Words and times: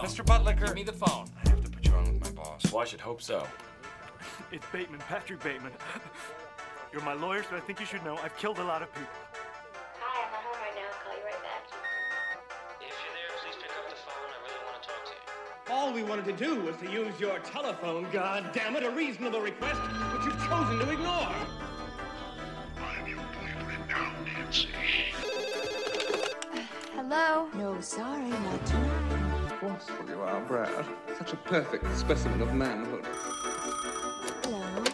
phone. 0.00 0.04
Mr. 0.08 0.24
Buttlicker. 0.24 0.66
Give 0.66 0.74
me 0.74 0.82
the 0.82 0.92
phone. 0.92 1.26
I 1.44 1.48
have 1.50 1.64
to 1.64 1.70
put 1.70 1.84
you 1.84 1.92
on 1.92 2.04
with 2.04 2.20
my 2.36 2.42
boss. 2.42 2.72
Well, 2.72 2.82
I 2.82 2.84
should 2.84 3.00
hope 3.00 3.22
so. 3.22 3.46
It's 4.50 4.64
Bateman, 4.72 5.00
Patrick 5.00 5.42
Bateman. 5.42 5.72
You're 6.92 7.02
my 7.02 7.14
lawyer, 7.14 7.42
so 7.48 7.56
I 7.56 7.60
think 7.60 7.80
you 7.80 7.86
should 7.86 8.04
know 8.04 8.16
I've 8.18 8.36
killed 8.36 8.58
a 8.58 8.64
lot 8.64 8.82
of 8.82 8.92
people. 8.94 9.08
Hi, 10.00 10.26
I'm 10.26 10.34
at 10.34 10.42
home 10.44 10.60
right 10.60 10.74
now. 10.74 10.88
I'll 10.88 11.04
call 11.04 11.16
you 11.16 11.24
right 11.24 11.42
back. 11.42 11.66
If 12.80 12.86
you're 12.86 13.14
there, 13.14 13.30
please 13.42 13.56
pick 13.60 13.70
up 13.70 13.90
the 13.90 13.96
phone. 13.96 14.30
I 14.30 14.38
really 14.46 14.62
want 14.64 14.82
to 14.82 14.88
talk 14.88 15.04
to 15.06 15.10
you. 15.10 15.74
All 15.74 15.92
we 15.92 16.02
wanted 16.02 16.24
to 16.26 16.44
do 16.44 16.60
was 16.62 16.76
to 16.76 16.90
use 16.90 17.18
your 17.18 17.38
telephone, 17.40 18.06
God 18.12 18.50
damn 18.52 18.76
it, 18.76 18.84
a 18.84 18.90
reasonable 18.90 19.40
request, 19.40 19.80
which 19.80 20.24
you've 20.26 20.46
chosen 20.46 20.78
to 20.78 20.90
ignore. 20.90 21.34
I'm 22.78 23.06
your 23.06 23.18
boyfriend 23.18 23.88
now, 23.88 24.12
Nancy. 24.24 24.68
Uh, 26.52 26.60
hello? 26.94 27.48
No, 27.54 27.80
sorry, 27.80 28.28
not 28.28 28.66
tonight. 28.66 28.93
Forceful 29.64 30.06
you 30.10 30.20
are, 30.20 30.40
Brad. 30.42 30.84
Such 31.16 31.32
a 31.32 31.36
perfect 31.36 31.86
specimen 31.96 32.42
of 32.42 32.52
manhood. 32.52 33.06
Hello. 34.42 34.84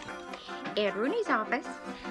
At 0.77 0.97
Rooney's 0.97 1.29
office. 1.29 1.67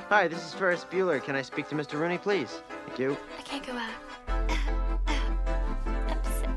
Hi, 0.09 0.27
this 0.27 0.45
is 0.45 0.53
Ferris 0.53 0.83
Bueller. 0.83 1.23
Can 1.23 1.37
I 1.37 1.41
speak 1.41 1.69
to 1.69 1.75
Mr. 1.75 1.97
Rooney, 1.97 2.17
please? 2.17 2.61
Thank 2.85 2.99
you. 2.99 3.15
I 3.37 3.41
can't 3.43 3.65
go 3.65 3.71
out. 3.71 3.93
I'm 6.09 6.23
sick. 6.25 6.49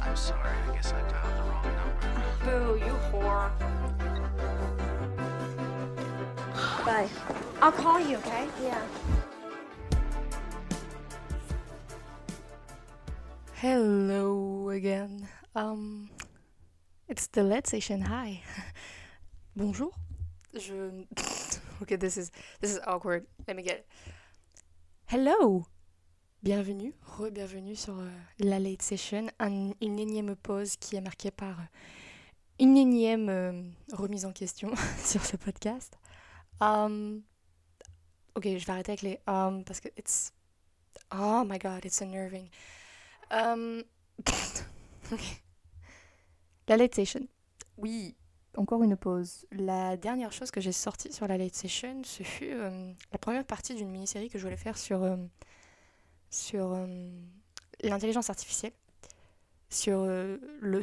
I'm 0.00 0.16
sorry. 0.16 0.48
I 0.48 0.74
guess 0.74 0.94
I 0.94 1.02
dialed 1.10 1.36
the 1.36 1.42
wrong 1.42 1.66
number. 1.76 2.78
Boo, 2.78 2.78
you 2.82 2.94
whore. 3.12 3.50
Bye. 6.86 7.08
I'll 7.60 7.72
call 7.72 8.00
you, 8.00 8.16
okay? 8.16 8.48
Yeah. 8.62 8.82
Hello 13.56 14.70
again. 14.70 15.28
Um, 15.54 16.10
it's 17.08 17.26
the 17.28 17.42
Let's 17.42 17.70
Station. 17.70 18.02
Hi. 18.02 18.42
Bonjour. 19.56 19.90
Je. 20.54 21.06
okay, 21.82 21.96
this 21.96 22.16
is 22.16 22.30
this 22.60 22.70
is 22.72 22.80
awkward. 22.86 23.26
Let 23.46 23.56
me 23.56 23.62
get. 23.62 23.78
It. 23.78 23.86
Hello. 25.06 25.66
Bienvenue, 26.42 26.94
re-bienvenue 27.18 27.76
sur 27.76 27.98
euh, 28.00 28.08
la 28.38 28.58
Late 28.58 28.80
Session, 28.80 29.28
un- 29.40 29.74
une 29.82 29.98
énième 29.98 30.34
pause 30.36 30.76
qui 30.76 30.96
est 30.96 31.02
marquée 31.02 31.30
par 31.30 31.60
euh, 31.60 31.64
une 32.58 32.78
énième 32.78 33.28
euh, 33.28 33.52
remise 33.92 34.24
en 34.24 34.32
question 34.32 34.72
sur 35.04 35.22
ce 35.22 35.36
podcast. 35.36 35.98
Um, 36.62 37.22
ok, 38.36 38.44
je 38.56 38.64
vais 38.64 38.70
arrêter 38.72 38.92
avec 38.92 39.02
les 39.02 39.18
um 39.26 39.64
parce 39.64 39.80
que 39.80 39.88
it's 39.98 40.32
oh 41.12 41.44
my 41.44 41.58
god, 41.58 41.84
it's 41.84 42.00
unnerving. 42.00 42.48
Um. 43.30 43.82
La 46.68 46.76
Late 46.76 46.94
Session. 46.94 47.26
Oui, 47.78 48.14
encore 48.56 48.82
une 48.82 48.96
pause. 48.96 49.46
La 49.52 49.96
dernière 49.96 50.32
chose 50.32 50.50
que 50.50 50.60
j'ai 50.60 50.72
sortie 50.72 51.12
sur 51.12 51.26
la 51.26 51.38
Late 51.38 51.54
Session, 51.54 52.02
ce 52.04 52.22
fut 52.22 52.52
euh, 52.52 52.92
la 53.12 53.18
première 53.18 53.44
partie 53.44 53.74
d'une 53.74 53.90
mini-série 53.90 54.28
que 54.28 54.38
je 54.38 54.44
voulais 54.44 54.56
faire 54.56 54.78
sur, 54.78 55.02
euh, 55.02 55.16
sur 56.30 56.72
euh, 56.72 56.86
l'intelligence 57.82 58.30
artificielle, 58.30 58.72
sur, 59.68 60.04
le, 60.04 60.80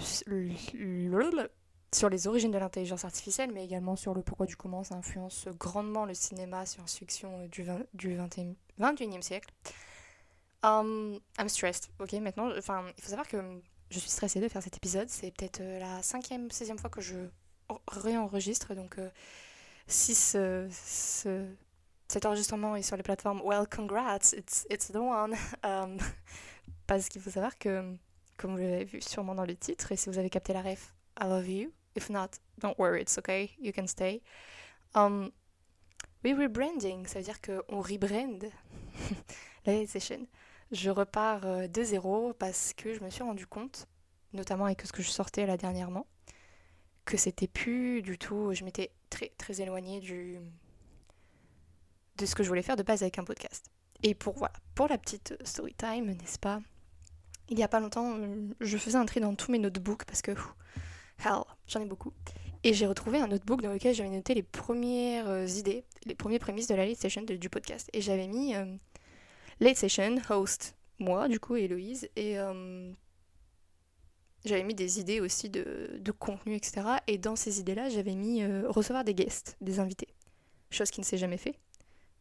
sur 1.94 2.10
les 2.10 2.28
origines 2.28 2.52
de 2.52 2.58
l'intelligence 2.58 3.06
artificielle, 3.06 3.52
mais 3.54 3.66
également 3.66 3.96
sur 3.96 4.14
le 4.14 4.22
pourquoi 4.22 4.46
du 4.46 4.56
comment 4.56 4.84
ça 4.84 4.96
influence 4.96 5.48
grandement 5.60 6.06
le 6.06 6.14
cinéma 6.14 6.66
science-fiction 6.66 7.48
du, 7.48 7.64
20 7.64 7.80
du 7.94 8.18
20e 8.18 8.56
21e 8.80 9.22
siècle. 9.22 9.54
Um, 10.64 11.20
I'm 11.40 11.50
stressed, 11.50 11.90
ok, 12.00 12.14
maintenant, 12.14 12.50
il 12.50 12.62
faut 12.62 13.10
savoir 13.10 13.28
que 13.28 13.62
je 13.90 14.00
suis 14.00 14.10
stressée 14.10 14.40
de 14.40 14.48
faire 14.48 14.62
cet 14.62 14.76
épisode, 14.78 15.10
c'est 15.10 15.32
peut-être 15.32 15.62
euh, 15.62 15.80
la 15.80 16.02
cinquième, 16.04 16.52
sixième 16.52 16.78
fois 16.78 16.90
que 16.90 17.02
je 17.02 17.16
re- 17.70 17.80
réenregistre, 17.88 18.74
donc 18.76 18.98
euh, 18.98 19.10
si 19.88 20.14
ce, 20.16 20.68
ce- 20.72 21.48
cet 22.08 22.26
enregistrement 22.26 22.76
est 22.76 22.82
sur 22.82 22.98
les 22.98 23.04
plateformes, 23.04 23.42
well, 23.44 23.66
congrats, 23.70 24.34
it's, 24.34 24.66
it's 24.70 24.88
the 24.92 24.96
one, 24.98 25.36
Um, 25.64 25.98
parce 26.88 27.10
qu'il 27.10 27.22
faut 27.22 27.30
savoir 27.30 27.58
que, 27.58 27.96
comme 28.38 28.52
vous 28.52 28.58
l'avez 28.58 28.86
vu 28.86 29.02
sûrement 29.02 29.36
dans 29.36 29.46
le 29.46 29.56
titre, 29.56 29.92
et 29.92 29.96
si 29.98 30.10
vous 30.10 30.18
avez 30.18 30.30
capté 30.30 30.54
la 30.54 30.62
ref, 30.62 30.94
I 31.20 31.24
love 31.26 31.48
you, 31.50 31.72
if 31.96 32.10
not, 32.10 32.30
don't 32.60 32.76
worry, 32.78 33.02
it's 33.02 33.18
okay, 33.18 33.52
you 33.60 33.72
can 33.74 33.88
stay. 33.88 34.22
Um, 34.96 35.32
we 36.24 36.34
rebranding, 36.34 37.06
ça 37.08 37.20
veut 37.20 37.26
dire 37.26 37.40
qu'on 37.42 37.82
rebrand 37.82 38.40
la 39.66 39.86
Session 39.88 40.26
je 40.72 40.90
repars 40.90 41.46
euh, 41.46 41.68
de 41.68 41.84
zéro 41.84 42.34
parce 42.34 42.74
que 42.74 42.94
je 42.94 43.04
me 43.04 43.10
suis 43.10 43.24
rendu 43.24 43.48
compte, 43.48 43.88
notamment 44.34 44.66
avec 44.66 44.82
ce 44.82 44.92
que 44.92 45.02
je 45.02 45.10
sortais 45.10 45.46
là 45.46 45.58
dernièrement, 45.58 46.06
que 47.06 47.18
c'était 47.18 47.48
plus 47.48 48.02
du 48.02 48.18
tout. 48.18 48.54
Je 48.54 48.64
m'étais 48.64 48.92
très 49.10 49.30
très 49.38 49.62
éloignée 49.62 50.00
du 50.00 50.40
de 52.18 52.26
ce 52.26 52.36
que 52.36 52.44
je 52.44 52.48
voulais 52.50 52.64
faire 52.64 52.76
de 52.76 52.84
base 52.84 53.04
avec 53.04 53.20
un 53.20 53.24
podcast. 53.24 53.68
Et 54.04 54.16
pour 54.16 54.36
voilà, 54.38 54.54
pour 54.76 54.88
la 54.88 54.98
petite 54.98 55.36
story 55.46 55.74
time, 55.76 56.06
n'est-ce 56.14 56.40
pas 56.40 56.62
Il 57.50 57.58
y 57.60 57.64
a 57.64 57.68
pas 57.68 57.80
longtemps, 57.80 58.18
je 58.60 58.78
faisais 58.78 58.98
un 58.98 59.06
tri 59.06 59.20
dans 59.20 59.36
tous 59.36 59.52
mes 59.52 59.60
notebooks 59.60 60.04
parce 60.06 60.22
que 60.22 60.32
hell, 61.24 61.44
j'en 61.68 61.82
ai 61.82 61.86
beaucoup. 61.86 62.14
Et 62.64 62.74
j'ai 62.74 62.88
retrouvé 62.88 63.20
un 63.20 63.28
notebook 63.28 63.62
dans 63.62 63.72
lequel 63.72 63.94
j'avais 63.94 64.10
noté 64.10 64.34
les 64.34 64.44
premières 64.44 65.28
euh, 65.30 65.46
idées, 65.46 65.86
les 66.06 66.16
premières 66.16 66.40
prémices 66.40 66.68
de 66.68 66.74
la 66.76 66.86
late 66.88 66.98
session 66.98 67.22
de- 67.22 67.36
du 67.36 67.50
podcast. 67.50 67.88
Et 67.94 68.02
j'avais 68.02 68.28
mis 68.28 68.56
euh, 68.56 68.66
Late 69.60 69.78
Session, 69.78 70.18
host, 70.30 70.76
moi, 71.00 71.28
du 71.28 71.40
coup, 71.40 71.56
Héloïse. 71.56 72.10
Et 72.16 72.40
euh, 72.40 72.92
j'avais 74.46 74.64
mis 74.64 74.76
des 74.76 75.00
idées 75.00 75.20
aussi 75.20 75.50
de, 75.50 75.98
de 76.00 76.12
contenu, 76.12 76.56
etc. 76.56 76.88
Et 77.08 77.18
dans 77.18 77.36
ces 77.36 77.60
idées-là, 77.60 77.90
j'avais 77.90 78.16
mis 78.16 78.44
euh, 78.44 78.70
recevoir 78.70 79.04
des 79.04 79.14
guests, 79.14 79.58
des 79.62 79.80
invités. 79.80 80.10
Chose 80.70 80.92
qui 80.92 81.00
ne 81.00 81.06
s'est 81.06 81.18
jamais 81.18 81.38
fait, 81.38 81.56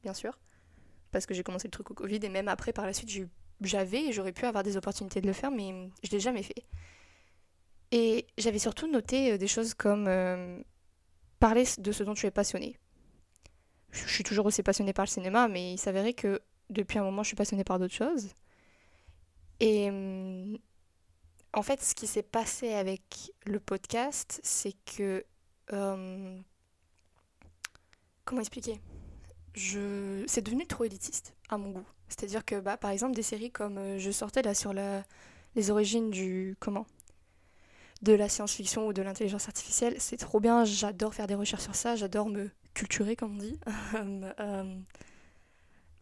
bien 0.03 0.15
sûr. 0.15 0.39
Parce 1.13 1.27
que 1.27 1.35
j'ai 1.35 1.43
commencé 1.43 1.69
le 1.69 1.73
truc 1.73 1.91
au 1.91 1.95
Covid. 1.95 2.21
Et 2.23 2.29
même 2.29 2.49
après, 2.49 2.73
par 2.73 2.87
la 2.87 2.93
suite, 2.93 3.29
j'avais 3.61 4.05
et 4.05 4.13
j'aurais 4.13 4.33
pu 4.33 4.47
avoir 4.47 4.65
des 4.65 4.77
opportunités 4.77 5.21
de 5.21 5.27
le 5.27 5.33
faire, 5.33 5.51
mais 5.51 5.91
je 6.03 6.11
l'ai 6.11 6.21
jamais 6.21 6.43
fait. 6.43 6.65
Et 7.93 8.27
j'avais 8.39 8.59
surtout 8.59 8.91
noté 8.91 9.33
euh, 9.33 9.39
des 9.39 9.47
choses 9.47 9.75
comme 9.75 10.09
parler 11.39 11.65
de 11.79 11.93
ce 11.93 12.03
dont 12.03 12.15
tu 12.15 12.27
es 12.27 12.31
passionné. 12.31 12.79
Je 13.91 14.09
suis 14.09 14.25
toujours 14.25 14.47
aussi 14.47 14.63
passionnée 14.63 14.93
par 14.93 15.05
le 15.05 15.11
cinéma, 15.11 15.49
mais 15.49 15.75
il 15.75 15.79
s'avérait 15.79 16.13
que 16.13 16.41
depuis 16.71 16.99
un 16.99 17.05
moment, 17.05 17.23
je 17.23 17.29
suis 17.29 17.37
passionnée 17.37 17.65
par 17.65 17.79
d'autres 17.79 17.95
choses. 17.95 18.29
Et 19.61 19.89
hum, 19.89 20.59
en 21.53 21.63
fait, 21.63 21.83
ce 21.83 21.95
qui 21.95 22.07
s'est 22.07 22.23
passé 22.23 22.73
avec 22.73 23.33
le 23.47 23.61
podcast, 23.61 24.41
c'est 24.43 24.75
que... 24.85 25.25
hum, 25.73 26.43
comment 28.25 28.41
expliquer? 28.41 28.81
C'est 29.55 30.43
devenu 30.43 30.67
trop 30.67 30.85
élitiste, 30.85 31.35
à 31.49 31.57
mon 31.57 31.71
goût. 31.71 31.87
C'est-à-dire 32.09 32.45
que, 32.45 32.61
bah, 32.61 32.77
par 32.77 32.91
exemple, 32.91 33.15
des 33.15 33.23
séries 33.23 33.51
comme 33.51 33.79
euh, 33.79 33.99
je 33.99 34.11
sortais 34.11 34.43
là 34.43 34.55
sur 34.55 34.75
les 34.75 35.71
origines 35.71 36.11
du... 36.11 36.57
Comment? 36.61 36.87
De 38.03 38.13
la 38.13 38.29
science-fiction 38.29 38.87
ou 38.87 38.93
de 38.93 39.01
l'intelligence 39.01 39.49
artificielle, 39.49 39.97
c'est 39.99 40.19
trop 40.19 40.39
bien, 40.39 40.67
j'adore 40.67 41.15
faire 41.15 41.27
des 41.27 41.35
recherches 41.35 41.63
sur 41.63 41.75
ça, 41.75 41.97
j'adore 41.97 42.29
me 42.29 42.51
culturer, 42.75 43.17
comme 43.17 43.37
on 43.37 43.39
dit. 43.39 43.59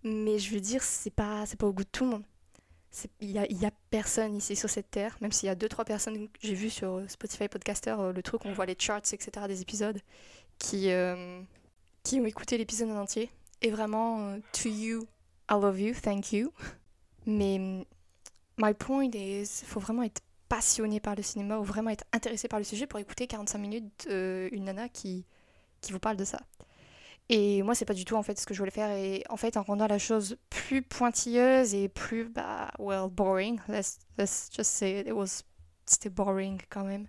Mais 0.05 0.39
je 0.39 0.55
veux 0.55 0.61
dire, 0.61 0.83
c'est 0.83 1.11
pas, 1.11 1.47
c'est 1.47 1.59
pas 1.59 1.67
au 1.67 1.73
goût 1.73 1.85
de 1.85 1.89
tout 1.91 2.05
le 2.05 2.11
monde. 2.11 2.25
Il 3.21 3.31
y 3.31 3.39
a, 3.39 3.51
y 3.51 3.67
a 3.67 3.73
personne 3.91 4.37
ici 4.37 4.55
sur 4.55 4.71
cette 4.71 4.91
terre, 4.91 5.17
même 5.21 5.33
s'il 5.33 5.49
y 5.49 5.51
a 5.51 5.57
deux 5.57 5.69
trois 5.69 5.85
personnes 5.85 6.29
que 6.29 6.39
j'ai 6.41 6.55
vu 6.55 6.71
sur 6.71 6.99
euh, 6.99 7.09
Spotify 7.09 7.49
Podcaster, 7.49 7.97
euh, 7.99 8.13
le 8.13 8.23
truc 8.23 8.45
on 8.45 8.53
voit 8.53 8.67
les 8.67 8.77
charts, 8.79 9.13
etc. 9.13 9.31
des 9.49 9.63
épisodes, 9.63 9.99
qui, 10.59 10.91
euh, 10.91 11.41
qui 12.05 12.21
ont 12.21 12.27
écouté 12.27 12.57
l'épisode 12.57 12.91
en 12.91 13.01
entier. 13.01 13.31
Et 13.63 13.71
vraiment, 13.71 14.29
euh, 14.29 14.39
to 14.53 14.69
you, 14.69 15.07
I 15.51 15.55
love 15.55 15.81
you, 15.81 15.95
thank 15.95 16.33
you. 16.33 16.53
Mais 17.27 17.59
my 18.59 18.75
point 18.79 19.11
is, 19.15 19.63
faut 19.65 19.81
vraiment 19.81 20.03
être 20.03 20.21
passionné 20.49 21.01
par 21.01 21.15
le 21.15 21.23
cinéma 21.23 21.59
ou 21.59 21.65
vraiment 21.65 21.91
être 21.91 22.05
intéressé 22.13 22.49
par 22.49 22.59
le 22.59 22.65
sujet 22.65 22.87
pour 22.87 23.01
écouter 23.01 23.27
45 23.27 23.59
minutes 23.59 24.07
euh, 24.11 24.49
une 24.53 24.65
nana 24.65 24.89
qui, 24.89 25.25
qui 25.81 25.93
vous 25.93 25.99
parle 25.99 26.17
de 26.17 26.25
ça. 26.25 26.41
Et 27.31 27.63
moi, 27.63 27.75
c'est 27.75 27.87
pas 27.87 27.95
du 27.95 28.05
tout 28.05 28.17
en 28.17 28.23
fait 28.23 28.39
ce 28.39 28.45
que 28.47 28.53
je 28.55 28.59
voulais 28.59 28.71
faire. 28.71 28.91
Et 28.91 29.25
en 29.31 29.37
fait, 29.37 29.57
en 29.57 29.63
rendant 29.63 29.87
la 29.87 29.99
chose 29.99 30.37
plus 30.51 30.83
pointilleuse 30.83 31.75
et 31.75 31.89
plus, 31.89 32.29
bah, 32.29 32.71
well, 32.79 33.09
boring, 33.11 33.59
let's, 33.69 33.99
let's 34.19 34.51
just 34.55 34.71
say 34.71 35.01
it, 35.01 35.13
was, 35.13 35.43
c'était 35.87 36.11
boring 36.11 36.61
quand 36.69 36.85
même. 36.85 37.07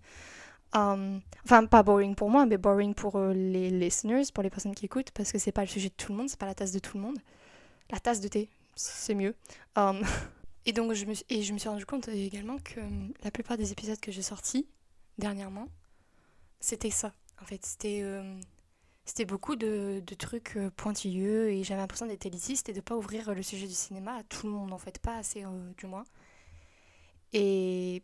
Um, 0.73 1.21
enfin, 1.45 1.65
pas 1.65 1.83
boring 1.83 2.15
pour 2.15 2.29
moi, 2.29 2.45
mais 2.45 2.57
boring 2.57 2.94
pour 2.95 3.15
euh, 3.17 3.33
les 3.33 3.69
listeners, 3.69 4.23
pour 4.33 4.44
les 4.44 4.50
personnes 4.50 4.75
qui 4.75 4.85
écoutent, 4.85 5.12
parce 5.12 5.31
que 5.31 5.38
c'est 5.38 5.51
pas 5.51 5.62
le 5.62 5.67
sujet 5.67 5.89
de 5.89 5.94
tout 5.95 6.12
le 6.12 6.17
monde, 6.17 6.29
c'est 6.29 6.39
pas 6.39 6.45
la 6.45 6.56
tasse 6.56 6.71
de 6.71 6.79
tout 6.79 6.97
le 6.97 7.03
monde. 7.03 7.17
La 7.91 8.00
tasse 8.00 8.19
de 8.21 8.27
thé, 8.27 8.50
c'est 8.75 9.15
mieux. 9.15 9.35
Um, 9.75 10.01
et 10.65 10.73
donc, 10.73 10.94
je 10.94 11.06
me, 11.06 11.13
suis- 11.13 11.25
et 11.29 11.44
je 11.44 11.53
me 11.53 11.57
suis 11.57 11.69
rendu 11.69 11.85
compte 11.85 12.07
également 12.07 12.57
que 12.59 12.79
hum, 12.79 13.13
la 13.23 13.31
plupart 13.31 13.57
des 13.57 13.71
épisodes 13.73 14.00
que 14.00 14.12
j'ai 14.12 14.21
sortis 14.21 14.67
dernièrement, 15.17 15.67
c'était 16.59 16.89
ça. 16.89 17.13
En 17.41 17.45
fait, 17.45 17.65
c'était. 17.65 18.01
C'était 19.05 19.25
beaucoup 19.25 19.55
de, 19.55 20.01
trucs 20.17 20.57
euh, 20.57 20.71
pointilleux 20.71 21.49
et 21.49 21.63
j'avais 21.63 21.81
l'impression 21.81 22.07
d'être 22.07 22.25
élitiste 22.25 22.69
et 22.69 22.73
de 22.73 22.81
pas 22.81 22.95
ouvrir 22.95 23.33
le 23.33 23.43
sujet 23.43 23.67
du 23.67 23.73
cinéma 23.73 24.15
à 24.15 24.23
tout 24.23 24.47
le 24.47 24.53
monde 24.53 24.73
en 24.73 24.79
fait, 24.79 24.99
pas 24.99 25.15
assez 25.17 25.45
euh, 25.45 25.73
du 25.77 25.85
moins. 25.85 26.05
Et 27.31 28.01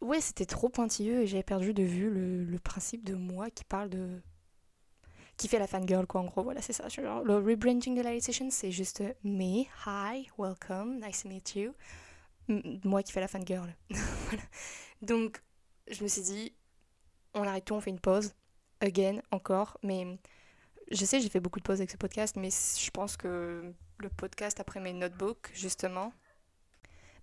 ouais, 0.00 0.20
c'était 0.20 0.46
trop 0.46 0.68
pointilleux 0.68 1.22
et 1.22 1.26
j'avais 1.26 1.44
perdu 1.44 1.72
de 1.72 1.84
vue 1.84 2.10
le, 2.10 2.58
principe 2.58 3.04
de 3.04 3.14
moi 3.14 3.50
qui 3.50 3.62
parle 3.64 3.90
de. 3.90 4.20
qui 5.36 5.46
fait 5.46 5.58
la 5.58 5.68
fangirl, 5.68 6.06
quoi, 6.06 6.22
en 6.22 6.24
gros, 6.24 6.42
voilà, 6.42 6.62
c'est 6.62 6.72
ça. 6.72 6.88
Le 6.98 7.36
rebranding 7.36 7.94
de 7.94 8.02
la 8.02 8.18
Station, 8.20 8.48
c'est 8.50 8.72
juste 8.72 9.02
euh, 9.02 9.12
me, 9.22 9.64
hi, 9.86 10.28
welcome, 10.36 11.00
nice 11.00 11.22
to 11.22 11.28
meet 11.28 11.54
you. 11.54 11.74
Moi 12.84 13.02
qui 13.02 13.12
fais 13.12 13.20
la 13.20 13.28
fangirl. 13.28 13.72
voilà. 13.90 14.42
Donc, 15.00 15.42
je 15.88 16.02
me 16.02 16.08
suis 16.08 16.22
dit, 16.22 16.52
on 17.34 17.42
arrête 17.42 17.64
tout, 17.64 17.74
on 17.74 17.80
fait 17.80 17.90
une 17.90 18.00
pause, 18.00 18.34
again, 18.84 19.20
encore, 19.30 19.78
mais 19.82 20.18
je 20.90 21.04
sais, 21.04 21.20
j'ai 21.20 21.28
fait 21.28 21.40
beaucoup 21.40 21.58
de 21.58 21.64
pauses 21.64 21.80
avec 21.80 21.90
ce 21.90 21.96
podcast, 21.96 22.36
mais 22.36 22.50
je 22.50 22.90
pense 22.90 23.16
que 23.16 23.72
le 23.98 24.08
podcast 24.08 24.60
après 24.60 24.80
mes 24.80 24.92
notebooks, 24.92 25.50
justement, 25.54 26.12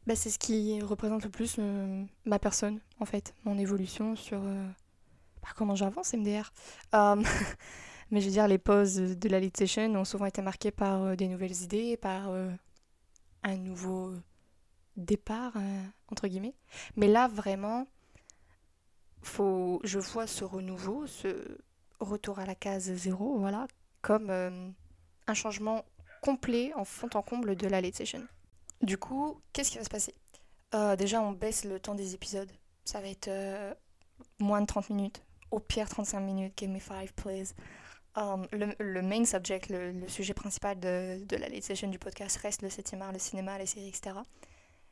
bah, 0.08 0.16
c'est 0.16 0.30
ce 0.30 0.40
qui 0.40 0.82
représente 0.82 1.24
le 1.24 1.30
plus 1.30 1.58
euh, 1.60 2.04
ma 2.26 2.40
personne, 2.40 2.80
en 3.00 3.06
fait, 3.06 3.36
mon 3.44 3.58
évolution 3.58 4.16
sur 4.16 4.40
euh, 4.44 4.68
bah, 5.44 5.50
comment 5.56 5.76
j'avance 5.76 6.14
MDR. 6.14 6.52
Euh, 6.96 7.22
mais 8.12 8.20
je 8.20 8.26
veux 8.26 8.32
dire, 8.32 8.48
les 8.48 8.58
pauses 8.58 8.96
de 8.96 9.30
la 9.30 9.40
lead 9.40 9.56
session 9.56 9.96
ont 9.96 10.06
souvent 10.06 10.26
été 10.26 10.42
marquées 10.42 10.72
par 10.72 11.16
des 11.16 11.28
nouvelles 11.28 11.62
idées, 11.62 11.98
par 11.98 12.32
un 13.44 13.56
nouveau 13.56 14.14
départ, 14.98 15.54
entre 16.12 16.28
guillemets. 16.28 16.56
Mais 16.98 17.08
là, 17.08 17.28
vraiment, 17.28 17.88
faut, 19.22 19.80
je 19.84 20.00
vois 20.00 20.28
ce 20.28 20.44
renouveau, 20.44 21.08
ce 21.08 21.58
retour 22.00 22.40
à 22.40 22.46
la 22.46 22.56
case 22.56 22.92
zéro, 22.94 23.38
voilà, 23.40 23.68
comme 24.02 24.30
euh, 24.30 24.70
un 25.28 25.34
changement 25.34 25.86
complet 26.22 26.72
en 26.76 26.86
fond 26.86 27.10
en 27.14 27.22
comble 27.22 27.56
de 27.56 27.68
la 27.68 27.82
late 27.82 27.96
session. 27.96 28.26
Du 28.82 28.98
coup, 28.98 29.40
qu'est-ce 29.54 29.72
qui 29.72 29.78
va 29.78 29.84
se 29.84 29.90
passer? 29.90 30.16
Euh, 30.74 30.96
Déjà, 30.96 31.22
on 31.22 31.32
baisse 31.32 31.66
le 31.66 31.80
temps 31.80 31.96
des 31.96 32.16
épisodes. 32.16 32.52
Ça 32.86 33.00
va 33.00 33.08
être 33.08 33.28
euh, 33.28 33.74
moins 34.40 34.62
de 34.62 34.66
30 34.66 34.90
minutes. 34.90 35.24
Au 35.52 35.60
pire, 35.60 35.88
35 35.90 36.20
minutes. 36.20 36.54
Give 36.58 36.70
me 36.70 36.80
five, 36.80 37.14
please. 37.14 37.54
Um, 38.16 38.46
le, 38.52 38.74
le 38.80 39.02
main 39.02 39.24
subject, 39.24 39.70
le, 39.70 40.08
sujet 40.08 40.34
principal 40.34 40.80
de, 40.80 41.24
de 41.26 41.36
la 41.38 41.48
late 41.48 41.64
session 41.64 41.88
du 41.88 42.00
podcast 42.00 42.38
reste 42.38 42.62
le 42.62 42.70
7 42.70 42.96
art, 43.00 43.12
le 43.14 43.20
cinéma, 43.20 43.58
les 43.58 43.66
séries, 43.66 43.88
etc. 43.88 44.18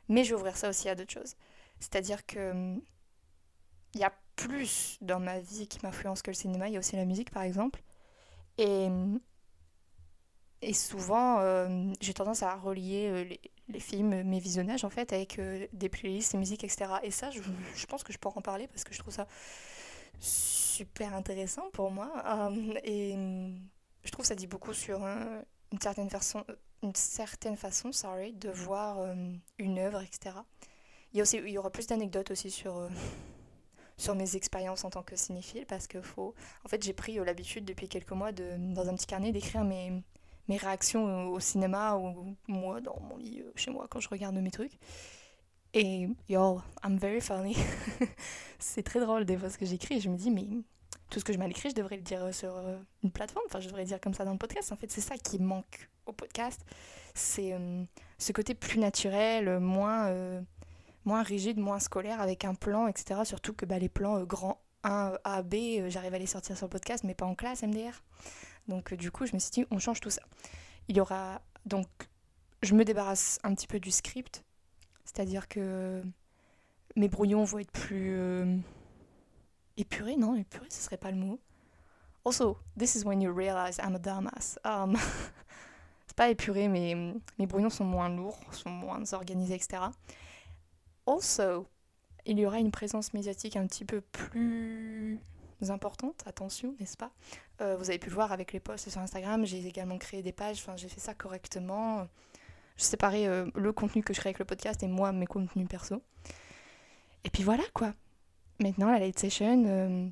Mais 0.08 0.24
je 0.24 0.30
vais 0.30 0.36
ouvrir 0.36 0.56
ça 0.56 0.68
aussi 0.68 0.88
à 0.88 0.94
d'autres 0.94 1.12
choses. 1.12 1.34
C'est-à-dire 1.80 2.24
que 2.26 2.76
il 3.94 4.00
y 4.00 4.04
a 4.04 4.12
plus 4.36 4.96
dans 5.00 5.20
ma 5.20 5.38
vie 5.38 5.68
qui 5.68 5.78
m'influence 5.82 6.22
que 6.22 6.30
le 6.30 6.34
cinéma. 6.34 6.68
Il 6.68 6.72
y 6.74 6.76
a 6.76 6.78
aussi 6.78 6.96
la 6.96 7.04
musique, 7.04 7.30
par 7.30 7.42
exemple. 7.42 7.82
Et, 8.58 8.88
et 10.62 10.74
souvent, 10.74 11.38
euh, 11.40 11.92
j'ai 12.00 12.14
tendance 12.14 12.42
à 12.42 12.54
relier 12.56 13.08
euh, 13.08 13.36
les, 13.68 13.80
films, 13.80 14.22
mes 14.22 14.40
visionnages, 14.40 14.84
en 14.84 14.90
fait, 14.90 15.12
avec 15.12 15.38
euh, 15.38 15.66
des 15.72 15.88
playlists, 15.88 16.32
des 16.32 16.38
musiques, 16.38 16.64
etc. 16.64 16.92
Et 17.02 17.10
ça, 17.10 17.30
je, 17.30 17.86
pense 17.86 18.02
que 18.02 18.12
je 18.12 18.18
pourrais 18.18 18.38
en 18.38 18.42
parler 18.42 18.66
parce 18.68 18.84
que 18.84 18.94
je 18.94 18.98
trouve 18.98 19.14
ça 19.14 19.26
super 20.18 21.14
intéressant 21.14 21.70
pour 21.72 21.90
moi. 21.90 22.12
Et 22.84 23.14
hum, 23.14 23.58
je 24.04 24.10
trouve 24.10 24.24
que 24.24 24.28
ça 24.28 24.34
dit 24.34 24.46
beaucoup 24.46 24.74
sur 24.74 25.04
une 25.06 25.80
certaine 25.80 26.10
façon, 26.10 26.44
une 26.82 26.94
certaine 26.94 27.56
façon 27.56 27.92
sorry, 27.92 28.32
de 28.34 28.50
voir 28.50 28.98
une 29.58 29.78
œuvre, 29.78 30.02
etc. 30.02 30.36
Il 31.12 31.16
y, 31.16 31.20
a 31.20 31.22
aussi, 31.22 31.38
il 31.38 31.50
y 31.50 31.58
aura 31.58 31.70
plus 31.70 31.86
d'anecdotes 31.86 32.30
aussi 32.30 32.50
sur, 32.50 32.88
sur 34.00 34.14
mes 34.14 34.36
expériences 34.36 34.84
en 34.84 34.90
tant 34.90 35.02
que 35.02 35.16
cinéphile 35.16 35.66
parce 35.66 35.86
que 35.86 36.00
faut... 36.00 36.34
En 36.64 36.68
fait, 36.68 36.82
j'ai 36.82 36.92
pris 36.92 37.18
euh, 37.18 37.24
l'habitude 37.24 37.64
depuis 37.64 37.88
quelques 37.88 38.12
mois 38.12 38.32
de, 38.32 38.56
dans 38.74 38.88
un 38.88 38.94
petit 38.94 39.06
carnet 39.06 39.32
d'écrire 39.32 39.64
mes, 39.64 40.02
mes 40.48 40.56
réactions 40.56 41.28
au, 41.28 41.34
au 41.34 41.40
cinéma 41.40 41.96
ou 41.96 42.36
moi 42.48 42.80
dans 42.80 42.98
mon 43.00 43.16
lit 43.16 43.40
euh, 43.40 43.52
chez 43.56 43.70
moi 43.70 43.86
quand 43.88 44.00
je 44.00 44.08
regarde 44.08 44.34
mes 44.36 44.50
trucs. 44.50 44.78
Et 45.72 46.08
yo, 46.28 46.60
I'm 46.84 46.98
very 46.98 47.20
funny. 47.20 47.56
c'est 48.58 48.82
très 48.82 49.00
drôle 49.00 49.24
des 49.24 49.36
fois 49.36 49.50
ce 49.50 49.58
que 49.58 49.66
j'écris 49.66 50.00
je 50.00 50.08
me 50.08 50.16
dis, 50.16 50.30
mais 50.30 50.46
tout 51.10 51.20
ce 51.20 51.24
que 51.24 51.32
je 51.32 51.38
mal 51.38 51.50
écrit, 51.50 51.70
je 51.70 51.74
devrais 51.74 51.96
le 51.96 52.02
dire 52.02 52.24
euh, 52.24 52.32
sur 52.32 52.56
euh, 52.56 52.78
une 53.02 53.10
plateforme. 53.10 53.44
Enfin, 53.46 53.60
je 53.60 53.66
devrais 53.66 53.82
le 53.82 53.88
dire 53.88 54.00
comme 54.00 54.14
ça 54.14 54.24
dans 54.24 54.32
le 54.32 54.38
podcast. 54.38 54.72
En 54.72 54.76
fait, 54.76 54.90
c'est 54.90 55.00
ça 55.00 55.16
qui 55.16 55.38
manque 55.38 55.88
au 56.06 56.12
podcast. 56.12 56.64
C'est 57.14 57.52
euh, 57.52 57.84
ce 58.18 58.32
côté 58.32 58.54
plus 58.54 58.78
naturel, 58.78 59.48
euh, 59.48 59.60
moins, 59.60 60.08
euh, 60.08 60.40
moins 61.04 61.22
rigide, 61.22 61.58
moins 61.58 61.78
scolaire, 61.78 62.20
avec 62.20 62.44
un 62.44 62.54
plan, 62.54 62.86
etc. 62.86 63.20
Surtout 63.24 63.52
que 63.52 63.64
bah, 63.64 63.78
les 63.78 63.88
plans 63.88 64.18
euh, 64.18 64.24
grands 64.24 64.60
1, 64.84 65.18
A, 65.24 65.42
B, 65.42 65.54
euh, 65.54 65.90
j'arrive 65.90 66.14
à 66.14 66.18
les 66.18 66.26
sortir 66.26 66.56
sur 66.56 66.66
le 66.66 66.70
podcast, 66.70 67.04
mais 67.04 67.14
pas 67.14 67.26
en 67.26 67.34
classe, 67.34 67.62
MDR. 67.62 68.02
Donc, 68.68 68.92
euh, 68.92 68.96
du 68.96 69.10
coup, 69.10 69.26
je 69.26 69.34
me 69.34 69.38
suis 69.38 69.50
dit, 69.50 69.66
on 69.70 69.78
change 69.78 70.00
tout 70.00 70.10
ça. 70.10 70.22
Il 70.88 70.96
y 70.96 71.00
aura. 71.00 71.40
Donc, 71.66 71.88
je 72.62 72.74
me 72.74 72.84
débarrasse 72.84 73.38
un 73.42 73.54
petit 73.54 73.66
peu 73.66 73.80
du 73.80 73.90
script. 73.90 74.44
C'est-à-dire 75.04 75.48
que 75.48 76.02
mes 76.96 77.08
brouillons 77.08 77.44
vont 77.44 77.58
être 77.58 77.72
plus. 77.72 78.62
épurés, 79.76 80.16
non 80.16 80.36
Épurés, 80.36 80.68
ce 80.70 80.80
serait 80.80 80.96
pas 80.96 81.10
le 81.10 81.16
mot. 81.16 81.40
Also, 82.24 82.58
this 82.78 82.94
is 82.94 83.04
when 83.04 83.20
you 83.20 83.32
realize 83.32 83.78
I'm 83.78 83.94
a 83.94 83.98
dumbass. 83.98 84.58
Um, 84.64 84.96
c'est 86.06 86.16
pas 86.16 86.28
épuré, 86.28 86.68
mais 86.68 86.94
mes 87.38 87.46
brouillons 87.46 87.70
sont 87.70 87.84
moins 87.84 88.08
lourds, 88.08 88.38
sont 88.52 88.70
moins 88.70 89.12
organisés, 89.12 89.54
etc. 89.54 89.84
Also, 91.06 91.66
il 92.26 92.38
y 92.38 92.46
aura 92.46 92.58
une 92.58 92.70
présence 92.70 93.14
médiatique 93.14 93.56
un 93.56 93.66
petit 93.66 93.84
peu 93.84 94.00
plus 94.00 95.20
importante, 95.68 96.22
attention, 96.26 96.74
n'est-ce 96.80 96.96
pas? 96.96 97.10
Euh, 97.60 97.76
Vous 97.76 97.90
avez 97.90 97.98
pu 97.98 98.08
le 98.08 98.14
voir 98.14 98.32
avec 98.32 98.52
les 98.52 98.60
posts 98.60 98.88
sur 98.88 99.00
Instagram, 99.00 99.44
j'ai 99.44 99.66
également 99.66 99.98
créé 99.98 100.22
des 100.22 100.32
pages, 100.32 100.64
j'ai 100.76 100.88
fait 100.88 101.00
ça 101.00 101.14
correctement. 101.14 102.06
Je 102.76 102.84
séparais 102.84 103.26
euh, 103.26 103.46
le 103.54 103.72
contenu 103.72 104.02
que 104.02 104.14
je 104.14 104.20
crée 104.20 104.28
avec 104.28 104.38
le 104.38 104.46
podcast 104.46 104.82
et 104.82 104.88
moi 104.88 105.12
mes 105.12 105.26
contenus 105.26 105.68
perso. 105.68 106.02
Et 107.24 107.30
puis 107.30 107.42
voilà 107.42 107.64
quoi. 107.74 107.92
Maintenant 108.58 108.90
la 108.90 108.98
late 108.98 109.18
session, 109.18 109.64
euh, 109.66 110.08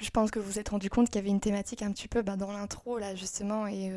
je 0.00 0.10
pense 0.10 0.32
que 0.32 0.40
vous 0.40 0.46
vous 0.46 0.58
êtes 0.58 0.70
rendu 0.70 0.90
compte 0.90 1.06
qu'il 1.06 1.16
y 1.16 1.18
avait 1.18 1.30
une 1.30 1.40
thématique 1.40 1.82
un 1.82 1.92
petit 1.92 2.08
peu 2.08 2.22
bah, 2.22 2.36
dans 2.36 2.50
l'intro 2.50 2.98
là 2.98 3.14
justement 3.14 3.68
et 3.68 3.92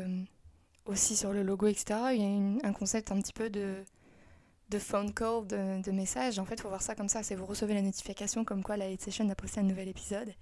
aussi 0.86 1.16
sur 1.16 1.32
le 1.32 1.42
logo 1.42 1.66
etc. 1.66 1.98
Il 2.12 2.20
y 2.20 2.24
a 2.64 2.68
un 2.68 2.72
concept 2.72 3.10
un 3.10 3.20
petit 3.20 3.32
peu 3.32 3.50
de 3.50 3.82
de 4.68 4.78
phone 4.78 5.12
call, 5.12 5.46
de, 5.46 5.82
de 5.82 5.90
message. 5.90 6.38
En 6.38 6.44
fait, 6.44 6.54
il 6.56 6.60
faut 6.60 6.68
voir 6.68 6.82
ça 6.82 6.94
comme 6.94 7.08
ça. 7.08 7.22
C'est 7.22 7.34
vous 7.34 7.46
recevez 7.46 7.74
la 7.74 7.82
notification 7.82 8.44
comme 8.44 8.62
quoi 8.62 8.76
la 8.76 8.88
Late 8.88 9.00
Session 9.00 9.28
a 9.30 9.34
posté 9.34 9.60
un 9.60 9.64
nouvel 9.64 9.88
épisode. 9.88 10.32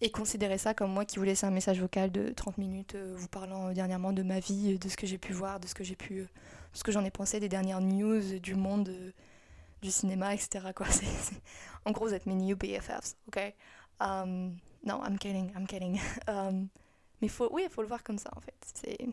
Et 0.00 0.10
considérez 0.10 0.58
ça 0.58 0.74
comme 0.74 0.92
moi 0.92 1.04
qui 1.04 1.18
vous 1.18 1.24
laisse 1.24 1.44
un 1.44 1.50
message 1.50 1.80
vocal 1.80 2.10
de 2.10 2.30
30 2.30 2.58
minutes 2.58 2.94
euh, 2.96 3.14
vous 3.16 3.28
parlant 3.28 3.68
euh, 3.68 3.72
dernièrement 3.72 4.12
de 4.12 4.22
ma 4.22 4.40
vie, 4.40 4.74
euh, 4.74 4.78
de 4.78 4.88
ce 4.88 4.96
que 4.96 5.06
j'ai 5.06 5.18
pu 5.18 5.32
voir, 5.32 5.60
de 5.60 5.66
ce 5.66 5.74
que 5.74 5.84
j'ai 5.84 5.96
pu... 5.96 6.26
ce 6.72 6.82
que 6.84 6.92
j'en 6.92 7.04
ai 7.04 7.10
pensé 7.10 7.40
des 7.40 7.48
dernières 7.48 7.80
news 7.80 8.40
du 8.40 8.54
monde 8.54 8.92
du 9.80 9.90
cinéma, 9.90 10.34
etc. 10.34 10.66
En 11.84 11.90
gros, 11.90 12.06
vous 12.06 12.14
êtes 12.14 12.26
mes 12.26 12.34
new 12.34 12.56
BFFs, 12.56 13.16
ok? 13.26 13.54
Um, 14.00 14.56
Non, 14.84 15.00
I'm 15.04 15.18
kidding, 15.18 15.52
I'm 15.56 15.66
kidding. 15.66 16.00
Um, 16.28 16.68
mais 17.20 17.28
faut, 17.28 17.48
oui, 17.52 17.62
il 17.64 17.70
faut 17.70 17.82
le 17.82 17.88
voir 17.88 18.02
comme 18.02 18.18
ça, 18.18 18.30
en 18.36 18.40
fait. 18.40 19.04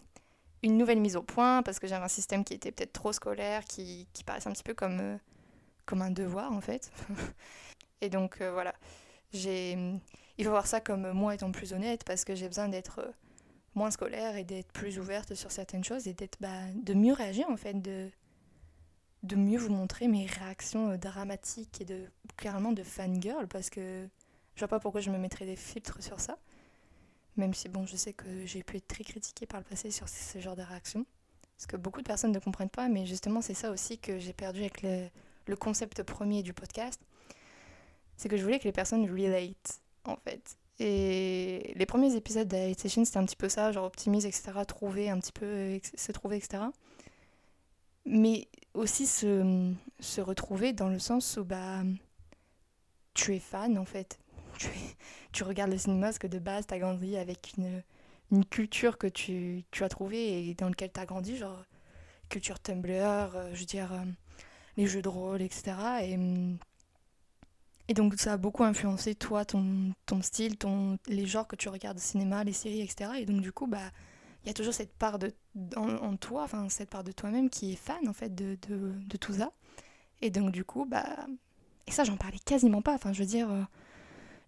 Une 0.63 0.78
nouvelle 0.78 1.00
mise 1.00 1.16
au 1.16 1.22
point 1.22 1.63
parce 1.63 1.80
que 1.80 1.88
j'avais 1.88 2.04
un 2.04 2.10
système 2.10 2.44
qui 2.44 2.54
était 2.54 2.72
peut-être 2.72 2.94
trop 2.94 3.13
scolaire, 3.13 3.63
qui, 3.66 4.08
qui 4.13 4.24
paraissait 4.24 4.50
un 4.50 4.54
petit 4.54 4.63
peu 4.63 4.74
comme, 4.74 5.00
euh, 5.00 5.18
comme 5.86 6.01
un 6.01 6.12
devoir 6.12 6.51
en 6.51 6.62
fait. 6.62 6.92
Et 8.01 8.10
donc 8.10 8.42
euh, 8.42 8.51
voilà, 8.51 8.74
j'ai, 9.34 9.78
il 10.38 10.46
faut 10.46 10.51
voir 10.51 10.68
ça 10.68 10.82
comme 10.82 11.12
moi 11.12 11.36
étant 11.36 11.51
plus 11.51 11.74
honnête 11.74 12.04
parce 12.04 12.25
que 12.25 12.36
j'ai 12.36 12.48
besoin 12.48 12.68
d'être 12.68 13.00
euh, 13.00 13.12
moins 13.75 13.92
scolaire 13.92 14.36
et 14.36 14.44
d'être 14.44 14.72
plus 14.72 15.00
ouverte 15.00 15.36
sur 15.36 15.51
certaines 15.51 15.84
choses 15.84 16.08
et 16.08 16.13
d'être 16.13 16.38
bah, 16.39 16.50
de 16.75 16.94
mieux 16.94 17.13
réagir 17.13 17.50
en 17.50 17.58
fait, 17.58 17.82
de, 17.82 18.10
de 19.24 19.36
mieux 19.36 19.60
vous 19.60 19.72
montrer 19.72 20.08
mes 20.08 20.25
réactions 20.25 20.96
dramatiques 20.98 21.82
et 21.82 21.86
de 21.86 22.06
clairement 22.38 22.72
de 22.72 22.84
fangirl 22.84 23.48
parce 23.48 23.70
que 23.70 24.08
je 24.56 24.60
vois 24.60 24.68
pas 24.68 24.80
pourquoi 24.80 25.00
je 25.00 25.10
me 25.10 25.18
mettrais 25.18 25.46
des 25.46 25.56
filtres 25.56 26.01
sur 26.04 26.20
ça. 26.20 26.38
Même 27.39 27.53
si, 27.53 27.69
bon, 27.69 27.86
je 27.86 27.96
sais 27.96 28.12
que 28.12 28.46
j'ai 28.46 28.63
pu 28.63 28.75
être 28.75 28.88
très 28.88 29.05
critiquée 29.05 29.46
par 29.46 29.62
le 29.62 29.63
passé 29.63 29.91
sur 29.91 30.10
ce, 30.10 30.39
genre 30.39 30.58
de 30.58 30.62
réaction. 30.62 31.05
Parce 31.55 31.67
que 31.67 31.77
beaucoup 31.77 32.01
de 32.01 32.05
personnes 32.05 32.34
ne 32.34 32.39
comprennent 32.39 32.69
pas, 32.69 32.89
mais 32.89 33.05
justement, 33.05 33.41
c'est 33.41 33.53
ça 33.53 33.72
aussi 33.72 33.98
que 33.98 34.19
j'ai 34.19 34.34
perdu 34.34 34.60
avec 34.60 34.81
le, 34.81 35.55
concept 35.55 36.03
premier 36.03 36.43
du 36.43 36.53
podcast. 36.53 37.01
C'est 38.17 38.27
que 38.27 38.36
je 38.36 38.43
voulais 38.43 38.60
que 38.60 38.65
les 38.65 38.74
personnes 38.74 39.10
relate, 39.10 39.81
en 40.03 40.17
fait. 40.17 40.58
Et 40.79 41.74
les 41.75 41.86
premiers 41.86 42.13
épisodes 42.15 42.48
de 42.48 42.74
Session, 42.77 43.05
c'était 43.05 43.17
un 43.17 43.25
petit 43.25 43.38
peu 43.38 43.48
ça, 43.48 43.72
genre 43.72 43.86
optimise, 43.86 44.25
etc., 44.25 44.51
trouver 44.67 45.10
un 45.10 45.17
petit 45.19 45.31
peu, 45.31 45.79
se 45.96 46.12
trouver, 46.12 46.38
etc. 46.38 46.63
Mais 48.05 48.50
aussi 48.74 49.08
se, 49.08 49.74
se 50.01 50.19
retrouver 50.19 50.74
dans 50.74 50.89
le 50.89 51.00
sens 51.00 51.38
où, 51.38 51.46
bah, 51.46 51.84
tu 53.13 53.34
es 53.34 53.39
fan, 53.39 53.77
en 53.77 53.86
fait. 53.86 54.19
Tu, 54.60 54.68
es- 54.68 54.98
tu 55.34 55.44
regardes 55.46 55.72
le 55.72 55.80
cinéma 55.80 56.08
parce 56.08 56.20
que 56.20 56.28
de 56.28 56.39
base, 56.39 56.68
tu 56.68 56.75
as 56.75 56.80
grandi 56.80 57.18
avec 57.18 57.54
une, 57.58 57.84
une 58.32 58.46
culture 58.46 58.98
que 59.00 59.08
tu, 59.08 59.66
tu 59.72 59.84
as 59.86 59.89
trouvée 59.89 60.50
et 60.50 60.56
dans 60.56 60.70
laquelle 60.70 60.92
tu 60.94 61.01
as 61.01 61.08
grandi, 61.08 61.38
genre 61.38 61.66
culture 62.30 62.60
Tumblr, 62.62 62.92
euh, 63.36 63.51
je 63.56 63.62
veux 63.62 63.66
dire, 63.68 63.94
euh, 63.94 64.06
les 64.78 64.88
jeux 64.88 65.01
de 65.04 65.10
rôle, 65.10 65.42
etc. 65.44 66.06
Et, 66.06 66.16
hum, 66.16 66.58
et 67.88 67.94
donc 67.94 68.16
ça 68.20 68.34
a 68.34 68.38
beaucoup 68.38 68.63
influencé 68.63 69.16
toi, 69.16 69.46
ton, 69.46 69.94
ton 70.06 70.22
style, 70.22 70.58
ton, 70.58 70.98
les 71.08 71.25
genres 71.25 71.48
que 71.48 71.56
tu 71.56 71.70
regardes 71.70 71.98
au 71.98 72.01
cinéma, 72.01 72.44
les 72.44 72.54
séries, 72.54 72.82
etc. 72.82 73.20
Et 73.20 73.25
donc 73.25 73.42
du 73.42 73.51
coup, 73.51 73.66
bah, 73.68 73.92
il 74.44 74.48
y 74.48 74.51
a 74.51 74.54
toujours 74.54 74.74
cette 74.74 74.94
part 74.94 75.18
de, 75.20 75.34
en, 75.75 75.89
en 75.98 76.16
toi, 76.18 76.44
enfin 76.44 76.70
cette 76.70 76.89
part 76.92 77.04
de 77.04 77.12
toi-même 77.12 77.50
qui 77.50 77.74
est 77.74 77.75
fan 77.75 78.08
en 78.08 78.13
fait 78.13 78.34
de, 78.36 78.58
de, 78.70 78.94
de 78.96 79.18
tout 79.18 79.34
ça. 79.34 79.51
Et 80.22 80.32
donc 80.32 80.51
du 80.51 80.66
coup, 80.66 80.86
bah, 80.86 81.06
Et 81.88 81.92
ça, 81.92 82.04
j'en 82.06 82.18
parlais 82.18 82.39
quasiment 82.39 82.82
pas. 82.84 82.96
Enfin, 82.96 83.13
je 83.13 83.20
veux 83.22 83.28
dire, 83.28 83.51
euh, 83.51 83.63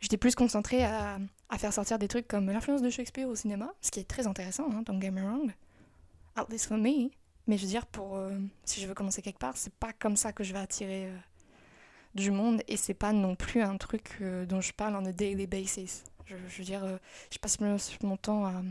j'étais 0.01 0.17
plus 0.17 0.35
concentrée 0.35 0.83
à, 0.83 1.19
à 1.49 1.57
faire 1.57 1.73
sortir 1.73 1.99
des 1.99 2.07
trucs 2.07 2.27
comme 2.27 2.47
l'influence 2.47 2.81
de 2.81 2.89
Shakespeare 2.89 3.27
au 3.27 3.35
cinéma, 3.35 3.71
ce 3.81 3.91
qui 3.91 3.99
est 3.99 4.07
très 4.07 4.25
intéressant, 4.27 4.69
hein, 4.71 4.83
don't 4.85 5.01
get 5.01 5.11
wrong. 5.11 5.53
At 6.35 6.45
least 6.49 6.67
for 6.67 6.77
me. 6.77 7.09
Mais 7.47 7.57
je 7.57 7.63
veux 7.63 7.69
dire, 7.69 7.85
pour, 7.85 8.15
euh, 8.15 8.37
si 8.63 8.79
je 8.79 8.87
veux 8.87 8.93
commencer 8.93 9.21
quelque 9.21 9.39
part, 9.39 9.57
c'est 9.57 9.73
pas 9.73 9.91
comme 9.93 10.15
ça 10.15 10.31
que 10.31 10.43
je 10.43 10.53
vais 10.53 10.59
attirer 10.59 11.07
euh, 11.07 11.17
du 12.15 12.31
monde 12.31 12.61
et 12.67 12.77
c'est 12.77 12.93
pas 12.93 13.11
non 13.11 13.35
plus 13.35 13.61
un 13.61 13.77
truc 13.77 14.17
euh, 14.21 14.45
dont 14.45 14.61
je 14.61 14.71
parle 14.71 14.95
on 14.95 15.05
a 15.05 15.11
daily 15.11 15.47
basis. 15.47 16.05
Je, 16.25 16.35
veux 16.35 16.63
dire, 16.63 16.85
je 17.29 17.37
passe 17.39 17.59
mon, 17.59 17.75
mon 18.03 18.15
temps 18.15 18.45
à. 18.45 18.61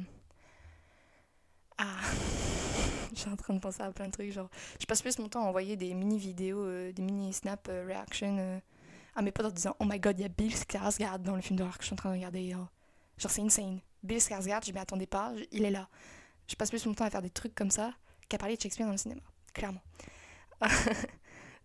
à 1.77 1.85
je 3.15 3.21
suis 3.21 3.29
en 3.29 3.37
train 3.37 3.53
de 3.53 3.59
penser 3.59 3.83
à 3.83 3.93
plein 3.93 4.07
de 4.07 4.13
trucs. 4.13 4.33
Genre, 4.33 4.49
je 4.81 4.87
passe 4.87 5.03
plus 5.03 5.19
mon 5.19 5.29
temps 5.29 5.45
à 5.45 5.49
envoyer 5.49 5.77
des 5.77 5.93
mini 5.93 6.17
vidéos, 6.17 6.65
des 6.93 7.03
mini 7.03 7.35
snap 7.35 7.69
reaction 7.69 8.63
à 9.21 9.23
mes 9.23 9.33
potes 9.33 9.47
en 9.47 9.51
disant 9.51 9.77
Oh 9.79 9.85
my 9.85 10.01
god, 10.01 10.19
il 10.19 10.23
y 10.23 10.25
a 10.25 10.29
Bill 10.29 10.53
Skarsgård 10.53 11.23
dans 11.23 11.37
le 11.37 11.43
film 11.43 11.59
d'horreur 11.59 11.77
que 11.77 11.85
je 11.85 11.89
suis 11.89 11.95
en 11.95 11.97
train 11.97 12.11
de 12.11 12.17
regarder. 12.17 12.51
Genre, 12.51 13.31
c'est 13.31 13.43
insane. 13.43 13.81
Bill 14.03 14.19
Skarsgård, 14.19 14.67
je 14.67 14.73
m'y 14.73 14.79
attendais 14.79 15.07
pas, 15.07 15.33
il 15.53 15.65
est 15.65 15.71
là. 15.71 15.89
Je 16.49 16.57
passe 16.57 16.71
plus 16.71 16.85
mon 16.87 16.95
temps 16.95 17.05
à 17.05 17.11
faire 17.11 17.23
des 17.23 17.31
trucs 17.31 17.55
comme 17.55 17.71
ça 17.71 17.93
qu'à 18.29 18.39
parler 18.39 18.57
de 18.57 18.63
Shakespeare 18.63 18.87
dans 18.87 18.93
le 18.93 18.99
cinéma, 18.99 19.21
clairement. 19.53 19.83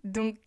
Donc, 0.04 0.38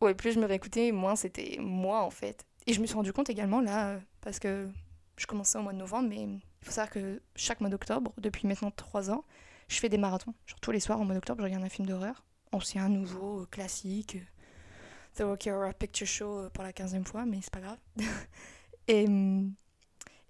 ouais, 0.00 0.14
plus 0.14 0.32
je 0.32 0.40
me 0.40 0.46
réécoutais, 0.46 0.92
moins 0.92 1.16
c'était 1.16 1.56
moi 1.58 2.02
en 2.02 2.10
fait. 2.10 2.46
Et 2.66 2.74
je 2.74 2.80
me 2.80 2.86
suis 2.86 2.94
rendu 2.94 3.12
compte 3.12 3.30
également 3.30 3.60
là, 3.60 3.98
parce 4.20 4.38
que 4.38 4.68
je 5.16 5.26
commençais 5.26 5.58
au 5.58 5.62
mois 5.62 5.72
de 5.72 5.78
novembre, 5.78 6.08
mais 6.08 6.22
il 6.22 6.40
faut 6.62 6.70
savoir 6.70 6.90
que 6.90 7.22
chaque 7.34 7.60
mois 7.60 7.70
d'octobre, 7.70 8.12
depuis 8.18 8.46
maintenant 8.46 8.70
trois 8.70 9.10
ans, 9.10 9.24
je 9.68 9.78
fais 9.78 9.88
des 9.88 9.98
marathons. 9.98 10.34
Genre 10.46 10.60
tous 10.60 10.70
les 10.70 10.80
soirs 10.80 11.00
au 11.00 11.04
mois 11.04 11.14
d'octobre, 11.14 11.40
je 11.40 11.44
regarde 11.44 11.64
un 11.64 11.68
film 11.68 11.88
d'horreur, 11.88 12.24
ancien, 12.52 12.88
nouveau, 12.88 13.46
classique. 13.46 14.18
The 15.14 15.22
Rocky 15.22 15.50
Horror 15.50 15.74
Picture 15.74 16.06
Show 16.06 16.38
euh, 16.38 16.50
pour 16.50 16.64
la 16.64 16.72
quinzième 16.72 17.04
fois, 17.04 17.24
mais 17.24 17.40
c'est 17.42 17.52
pas 17.52 17.60
grave. 17.60 17.78
et, 18.88 19.06
hum, 19.06 19.54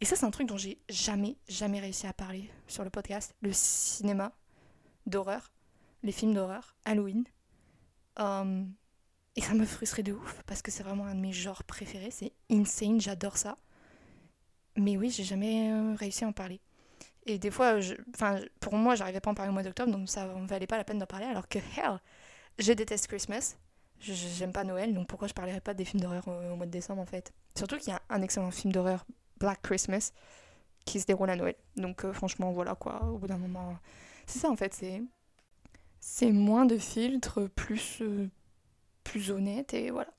et 0.00 0.04
ça, 0.04 0.16
c'est 0.16 0.26
un 0.26 0.30
truc 0.30 0.48
dont 0.48 0.56
j'ai 0.56 0.78
jamais, 0.88 1.36
jamais 1.48 1.80
réussi 1.80 2.06
à 2.06 2.12
parler 2.12 2.50
sur 2.66 2.82
le 2.82 2.90
podcast. 2.90 3.34
Le 3.42 3.52
cinéma 3.52 4.32
d'horreur, 5.06 5.52
les 6.02 6.12
films 6.12 6.34
d'horreur, 6.34 6.74
Halloween. 6.84 7.24
Hum, 8.16 8.72
et 9.36 9.40
ça 9.40 9.54
me 9.54 9.64
frustrait 9.64 10.02
de 10.02 10.12
ouf 10.12 10.42
parce 10.46 10.60
que 10.60 10.70
c'est 10.70 10.82
vraiment 10.82 11.06
un 11.06 11.14
de 11.14 11.20
mes 11.20 11.32
genres 11.32 11.64
préférés. 11.64 12.10
C'est 12.10 12.32
insane, 12.50 13.00
j'adore 13.00 13.36
ça. 13.36 13.56
Mais 14.76 14.96
oui, 14.96 15.10
j'ai 15.10 15.24
jamais 15.24 15.70
euh, 15.70 15.94
réussi 15.94 16.24
à 16.24 16.28
en 16.28 16.32
parler. 16.32 16.60
Et 17.24 17.38
des 17.38 17.50
fois, 17.50 17.78
pour 18.60 18.74
moi, 18.74 18.94
j'arrivais 18.94 19.20
pas 19.20 19.30
à 19.30 19.32
en 19.32 19.34
parler 19.34 19.50
au 19.50 19.52
mois 19.52 19.62
d'octobre, 19.62 19.92
donc 19.92 20.08
ça 20.08 20.26
ne 20.26 20.46
valait 20.46 20.66
pas 20.66 20.76
la 20.76 20.84
peine 20.84 20.98
d'en 20.98 21.06
parler. 21.06 21.26
Alors 21.26 21.48
que, 21.48 21.58
hell, 21.58 22.00
je 22.58 22.72
déteste 22.72 23.06
Christmas. 23.06 23.56
J'aime 24.02 24.52
pas 24.52 24.64
Noël, 24.64 24.92
donc 24.94 25.06
pourquoi 25.06 25.28
je 25.28 25.32
parlerais 25.32 25.60
pas 25.60 25.74
des 25.74 25.84
films 25.84 26.02
d'horreur 26.02 26.26
au, 26.26 26.56
mois 26.56 26.66
de 26.66 26.70
décembre 26.72 27.00
en 27.02 27.06
fait? 27.06 27.32
Surtout 27.56 27.78
qu'il 27.78 27.92
y 27.92 27.96
a 27.96 28.02
un 28.10 28.20
excellent 28.22 28.50
film 28.50 28.72
d'horreur, 28.72 29.06
Black 29.38 29.62
Christmas, 29.62 30.12
qui 30.84 30.98
se 31.00 31.06
déroule 31.06 31.30
à 31.30 31.36
Noël. 31.36 31.54
Donc 31.76 32.04
euh, 32.04 32.12
franchement, 32.12 32.52
voilà 32.52 32.74
quoi, 32.74 33.04
au 33.06 33.18
bout 33.18 33.28
d'un 33.28 33.38
moment. 33.38 33.76
C'est 34.26 34.40
ça 34.40 34.50
en 34.50 34.56
fait, 34.56 34.74
c'est. 34.74 35.02
C'est 36.00 36.32
moins 36.32 36.66
de 36.66 36.78
filtres, 36.78 37.48
plus. 37.54 37.98
euh, 38.02 38.28
plus 39.04 39.30
honnête, 39.30 39.74
et 39.74 39.90
voilà. 39.90 40.10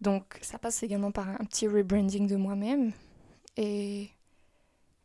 Donc 0.00 0.38
ça 0.42 0.58
passe 0.58 0.82
également 0.82 1.10
par 1.12 1.28
un 1.28 1.44
petit 1.44 1.66
rebranding 1.68 2.26
de 2.26 2.36
moi-même. 2.36 2.92
Et. 3.56 4.10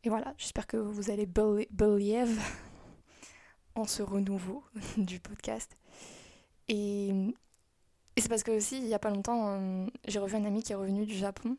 Et 0.06 0.10
voilà, 0.10 0.34
j'espère 0.38 0.68
que 0.68 0.76
vous 0.78 1.10
allez 1.12 1.26
belie- 1.26 1.68
believe 1.72 2.40
en 3.76 3.86
ce 3.86 4.04
renouveau 4.04 4.64
du 4.98 5.20
podcast. 5.20 5.78
Et, 6.68 7.12
et 8.16 8.22
c'est 8.22 8.30
parce 8.30 8.44
que 8.44 8.52
aussi, 8.52 8.78
il 8.78 8.88
y 8.88 8.94
a 8.94 9.00
pas 9.00 9.10
longtemps, 9.10 9.46
euh, 9.48 9.88
j'ai 10.08 10.20
revu 10.20 10.36
un 10.36 10.46
ami 10.46 10.62
qui 10.62 10.72
est 10.72 10.76
revenu 10.76 11.06
du 11.06 11.16
Japon. 11.16 11.58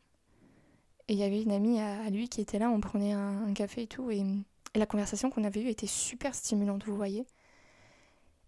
Et 1.08 1.14
il 1.14 1.18
y 1.18 1.24
avait 1.24 1.42
une 1.42 1.52
amie 1.52 1.80
à, 1.80 2.08
lui 2.10 2.28
qui 2.28 2.40
était 2.40 2.58
là, 2.58 2.70
on 2.70 2.80
prenait 2.80 3.12
un, 3.12 3.52
café 3.54 3.82
et 3.82 3.86
tout. 3.86 4.10
Et, 4.10 4.22
la 4.76 4.86
conversation 4.86 5.30
qu'on 5.30 5.44
avait 5.44 5.62
eue 5.62 5.68
était 5.68 5.86
super 5.86 6.34
stimulante, 6.34 6.84
vous 6.84 6.96
voyez. 6.96 7.26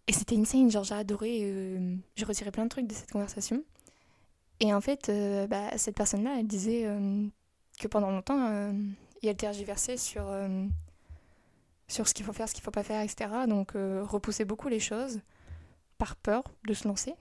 Et 0.08 0.12
c'était 0.12 0.36
insane, 0.36 0.70
genre 0.70 0.82
j'ai 0.82 0.94
adoré, 0.94 1.40
euh, 1.42 1.96
j'ai 2.16 2.24
retiré 2.24 2.50
plein 2.50 2.64
de 2.64 2.68
trucs 2.68 2.88
de 2.88 2.94
cette 2.94 3.12
conversation. 3.12 3.62
Et 4.58 4.74
en 4.74 4.80
fait, 4.80 5.08
euh, 5.08 5.46
bah, 5.46 5.76
cette 5.78 5.94
personne-là, 5.96 6.36
elle 6.40 6.48
disait 6.48 6.88
que 7.78 7.86
pendant 7.86 8.10
longtemps, 8.10 8.72
et 9.22 9.28
elle 9.28 9.36
tergiversait 9.36 9.96
sur, 9.96 10.24
sur 11.86 12.08
ce 12.08 12.14
qu'il 12.14 12.24
faut 12.24 12.32
faire, 12.32 12.48
ce 12.48 12.54
qu'il 12.54 12.64
faut 12.64 12.72
pas 12.72 12.82
faire, 12.82 13.02
etc. 13.02 13.30
Donc 13.48 13.72
repoussait 13.74 14.44
beaucoup 14.44 14.68
les 14.68 14.80
choses 14.80 15.20
par 15.98 16.16
peur 16.16 16.42
de 16.66 16.74
se 16.74 16.88
lancer. 16.88 17.14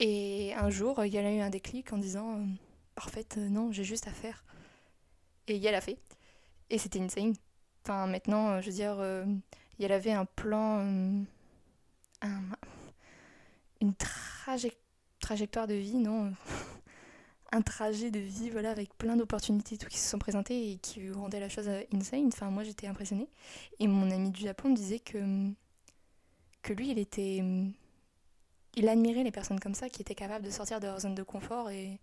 Et 0.00 0.52
un 0.54 0.70
jour, 0.70 1.04
il 1.04 1.12
y 1.12 1.18
a 1.18 1.32
eu 1.32 1.40
un 1.40 1.50
déclic 1.50 1.92
en 1.92 1.98
disant 1.98 2.38
euh, 2.40 2.44
En 3.04 3.08
fait, 3.08 3.36
euh, 3.38 3.48
non, 3.48 3.72
j'ai 3.72 3.84
juste 3.84 4.06
à 4.08 4.12
faire. 4.12 4.44
Et 5.48 5.62
elle 5.64 5.74
a 5.74 5.80
fait. 5.80 5.98
Et 6.70 6.78
c'était 6.78 7.00
insane. 7.00 7.34
Enfin, 7.84 8.06
maintenant, 8.06 8.50
euh, 8.50 8.60
je 8.60 8.66
veux 8.66 8.72
dire, 8.72 9.00
elle 9.80 9.92
avait 9.92 10.12
un 10.12 10.24
plan, 10.24 10.80
un- 12.22 12.56
une 13.80 13.92
traje- 13.92 14.72
trajectoire 15.20 15.66
de 15.66 15.74
vie, 15.74 15.96
non 15.98 16.32
un 17.52 17.62
trajet 17.62 18.10
de 18.10 18.18
vie 18.18 18.50
voilà 18.50 18.70
avec 18.70 18.92
plein 18.98 19.16
d'opportunités 19.16 19.78
tout 19.78 19.88
qui 19.88 19.98
se 19.98 20.10
sont 20.10 20.18
présentées 20.18 20.72
et 20.72 20.78
qui 20.78 21.10
rendaient 21.12 21.40
la 21.40 21.48
chose 21.48 21.70
insane 21.92 22.26
enfin 22.26 22.50
moi 22.50 22.64
j'étais 22.64 22.88
impressionnée 22.88 23.28
et 23.78 23.86
mon 23.86 24.10
ami 24.10 24.30
du 24.30 24.40
Japon 24.42 24.70
me 24.70 24.74
disait 24.76 24.98
que 24.98 25.18
que 26.62 26.72
lui 26.72 26.90
il 26.90 26.98
était 26.98 27.42
il 28.76 28.88
admirait 28.88 29.24
les 29.24 29.30
personnes 29.32 29.60
comme 29.60 29.74
ça 29.74 29.88
qui 29.88 30.02
étaient 30.02 30.14
capables 30.14 30.44
de 30.44 30.50
sortir 30.50 30.80
de 30.80 30.86
leur 30.86 31.00
zone 31.00 31.14
de 31.14 31.22
confort 31.22 31.70
et 31.70 31.98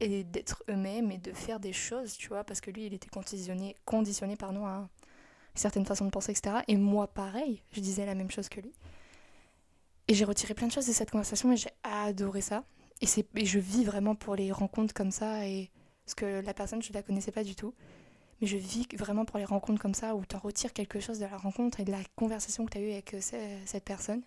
et 0.00 0.24
d'être 0.24 0.64
eux-mêmes 0.70 1.10
et 1.10 1.18
de 1.18 1.32
faire 1.32 1.60
des 1.60 1.72
choses 1.72 2.16
tu 2.16 2.28
vois 2.28 2.44
parce 2.44 2.60
que 2.60 2.70
lui 2.70 2.86
il 2.86 2.94
était 2.94 3.08
conditionné 3.08 3.76
conditionné 3.84 4.36
pardon 4.36 4.66
à 4.66 4.76
une 4.78 4.88
certaine 5.60 5.86
façon 5.86 6.04
de 6.06 6.10
penser 6.10 6.32
etc 6.32 6.58
et 6.68 6.76
moi 6.76 7.08
pareil 7.08 7.62
je 7.72 7.80
disais 7.80 8.06
la 8.06 8.14
même 8.14 8.30
chose 8.30 8.48
que 8.48 8.60
lui 8.60 8.72
et 10.08 10.14
j'ai 10.14 10.24
retiré 10.24 10.54
plein 10.54 10.66
de 10.66 10.72
choses 10.72 10.86
de 10.86 10.92
cette 10.92 11.10
conversation 11.10 11.52
et 11.52 11.56
j'ai 11.56 11.70
adoré 11.82 12.40
ça 12.40 12.64
et, 13.00 13.06
et 13.36 13.46
je 13.46 13.58
vis 13.58 13.84
vraiment 13.84 14.14
pour 14.14 14.34
les 14.34 14.50
rencontres 14.52 14.94
comme 14.94 15.10
ça. 15.12 15.46
Et, 15.46 15.70
parce 16.04 16.14
que 16.14 16.40
la 16.40 16.54
personne, 16.54 16.82
je 16.82 16.88
ne 16.90 16.94
la 16.94 17.02
connaissais 17.02 17.30
pas 17.32 17.44
du 17.44 17.54
tout. 17.54 17.74
Mais 18.40 18.46
je 18.48 18.56
vis 18.58 18.86
vraiment 18.96 19.24
pour 19.24 19.38
les 19.38 19.44
rencontres 19.46 19.80
comme 19.82 19.94
ça, 19.94 20.16
où 20.16 20.24
tu 20.26 20.36
en 20.36 20.40
retires 20.40 20.72
quelque 20.72 21.00
chose 21.00 21.18
de 21.20 21.26
la 21.26 21.36
rencontre 21.38 21.80
et 21.80 21.84
de 21.84 21.92
la 21.92 22.00
conversation 22.16 22.66
que 22.66 22.72
tu 22.72 22.78
as 22.78 22.82
eue 22.82 22.92
avec 22.92 23.14
euh, 23.14 23.20
ce- 23.20 23.36
cette 23.66 23.84
personne. 23.84 24.22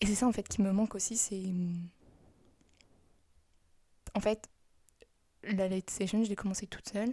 Et 0.00 0.06
c'est 0.06 0.14
ça, 0.14 0.26
en 0.26 0.32
fait, 0.32 0.46
qui 0.48 0.62
me 0.62 0.72
manque 0.72 0.94
aussi. 0.94 1.16
C'est. 1.16 1.42
En 4.14 4.20
fait, 4.20 4.48
la 5.42 5.68
late 5.68 5.90
session, 5.90 6.24
je 6.24 6.28
l'ai 6.28 6.36
commencé 6.36 6.66
toute 6.66 6.88
seule. 6.88 7.12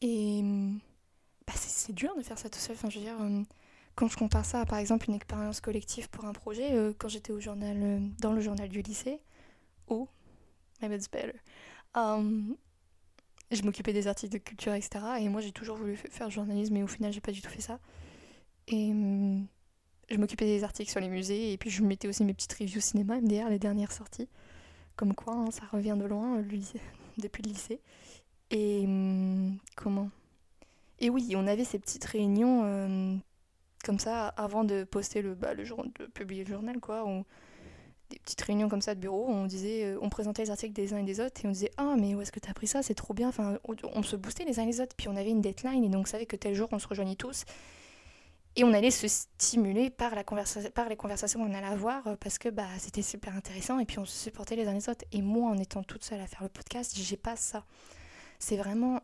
Et. 0.00 0.42
Bah, 1.46 1.52
c'est, 1.56 1.92
dur 1.92 2.14
de 2.16 2.22
faire 2.22 2.38
ça 2.38 2.50
tout 2.50 2.58
seul. 2.58 2.76
Enfin, 2.76 2.90
je 2.90 2.98
veux 2.98 3.04
dire. 3.04 3.20
euh, 3.20 3.42
quand 3.96 4.08
je 4.08 4.16
compare 4.16 4.44
ça 4.44 4.60
à 4.60 4.66
par 4.66 4.78
exemple 4.78 5.06
une 5.08 5.14
expérience 5.16 5.60
collective 5.60 6.08
pour 6.10 6.26
un 6.26 6.32
projet, 6.32 6.72
euh, 6.74 6.92
quand 6.96 7.08
j'étais 7.08 7.32
au 7.32 7.40
journal, 7.40 7.76
euh, 7.82 7.98
dans 8.20 8.32
le 8.32 8.40
journal 8.40 8.68
du 8.68 8.82
lycée, 8.82 9.20
ou 9.88 10.08
maybe 10.82 10.92
it's 10.94 11.10
better, 11.10 11.38
um, 11.94 12.56
je 13.50 13.62
m'occupais 13.62 13.92
des 13.92 14.06
articles 14.06 14.32
de 14.34 14.38
culture, 14.38 14.74
etc. 14.74 15.04
Et 15.20 15.28
moi 15.28 15.40
j'ai 15.40 15.52
toujours 15.52 15.76
voulu 15.78 15.96
faire 15.96 16.30
journalisme, 16.30 16.74
mais 16.74 16.82
au 16.82 16.86
final 16.86 17.12
j'ai 17.12 17.20
pas 17.22 17.32
du 17.32 17.42
tout 17.42 17.50
fait 17.50 17.62
ça. 17.62 17.80
Et 18.68 18.90
hum, 18.92 19.46
je 20.10 20.16
m'occupais 20.16 20.46
des 20.46 20.64
articles 20.64 20.90
sur 20.90 21.00
les 21.00 21.08
musées, 21.08 21.52
et 21.52 21.58
puis 21.58 21.70
je 21.70 21.82
mettais 21.82 22.08
aussi 22.08 22.24
mes 22.24 22.34
petites 22.34 22.52
reviews 22.54 22.80
cinéma, 22.80 23.20
MDR, 23.20 23.48
les 23.48 23.58
dernières 23.58 23.92
sorties. 23.92 24.28
Comme 24.96 25.14
quoi, 25.14 25.34
hein, 25.34 25.50
ça 25.50 25.62
revient 25.72 25.96
de 25.98 26.04
loin, 26.04 26.42
depuis 27.18 27.42
le 27.42 27.48
lycée. 27.48 27.80
Et 28.50 28.82
hum, 28.84 29.58
comment? 29.76 30.10
Et 30.98 31.10
oui, 31.10 31.34
on 31.36 31.46
avait 31.46 31.64
ces 31.64 31.78
petites 31.78 32.04
réunions. 32.04 32.62
euh, 32.64 33.16
comme 33.86 33.98
ça 34.00 34.26
avant 34.28 34.64
de 34.64 34.82
poster 34.82 35.22
le, 35.22 35.34
bah, 35.34 35.54
le 35.54 35.64
jour, 35.64 35.84
de 35.98 36.06
publier 36.06 36.44
le 36.44 36.50
journal 36.50 36.80
quoi 36.80 37.04
des 38.10 38.18
petites 38.20 38.40
réunions 38.40 38.68
comme 38.68 38.80
ça 38.82 38.94
de 38.94 39.00
bureau 39.00 39.26
on 39.28 39.46
disait 39.46 39.84
euh, 39.84 39.98
on 40.00 40.08
présentait 40.08 40.42
les 40.42 40.50
articles 40.50 40.72
des 40.72 40.92
uns 40.92 40.98
et 40.98 41.02
des 41.04 41.20
autres 41.20 41.44
et 41.44 41.48
on 41.48 41.50
disait 41.50 41.70
ah 41.76 41.94
mais 41.98 42.14
où 42.14 42.20
est-ce 42.22 42.30
que 42.32 42.40
tu 42.40 42.48
as 42.48 42.50
appris 42.50 42.66
ça? 42.66 42.82
C'est 42.82 42.94
trop 42.94 43.14
bien 43.14 43.28
enfin 43.28 43.58
on, 43.64 43.74
on 43.94 44.02
se 44.02 44.16
boostait 44.16 44.44
les 44.44 44.58
uns 44.60 44.64
et 44.64 44.66
les 44.66 44.80
autres 44.80 44.94
puis 44.96 45.08
on 45.08 45.16
avait 45.16 45.30
une 45.30 45.40
deadline 45.40 45.84
et 45.84 45.88
donc 45.88 46.02
on 46.02 46.10
savait 46.10 46.26
que 46.26 46.36
tel 46.36 46.54
jour 46.54 46.68
on 46.72 46.78
se 46.78 46.86
rejoignait 46.86 47.16
tous 47.16 47.44
et 48.56 48.64
on 48.64 48.72
allait 48.72 48.90
se 48.90 49.06
stimuler 49.06 49.90
par 49.90 50.14
les 50.14 50.24
conversations 50.96 51.40
qu'on 51.44 51.54
allait 51.54 51.66
avoir 51.66 52.06
euh, 52.06 52.16
parce 52.16 52.38
que 52.38 52.48
bah 52.48 52.66
c'était 52.78 53.02
super 53.02 53.36
intéressant 53.36 53.78
et 53.78 53.84
puis 53.84 53.98
on 53.98 54.04
se 54.04 54.16
supportait 54.16 54.56
les 54.56 54.66
uns 54.66 54.74
les 54.74 54.88
autres 54.88 55.04
et 55.12 55.22
moi 55.22 55.50
en 55.50 55.58
étant 55.58 55.82
toute 55.82 56.04
seule 56.04 56.20
à 56.20 56.26
faire 56.26 56.42
le 56.42 56.48
podcast 56.48 56.94
j'ai 56.96 57.16
pas 57.16 57.36
ça 57.36 57.64
c'est 58.38 58.56
vraiment 58.56 59.00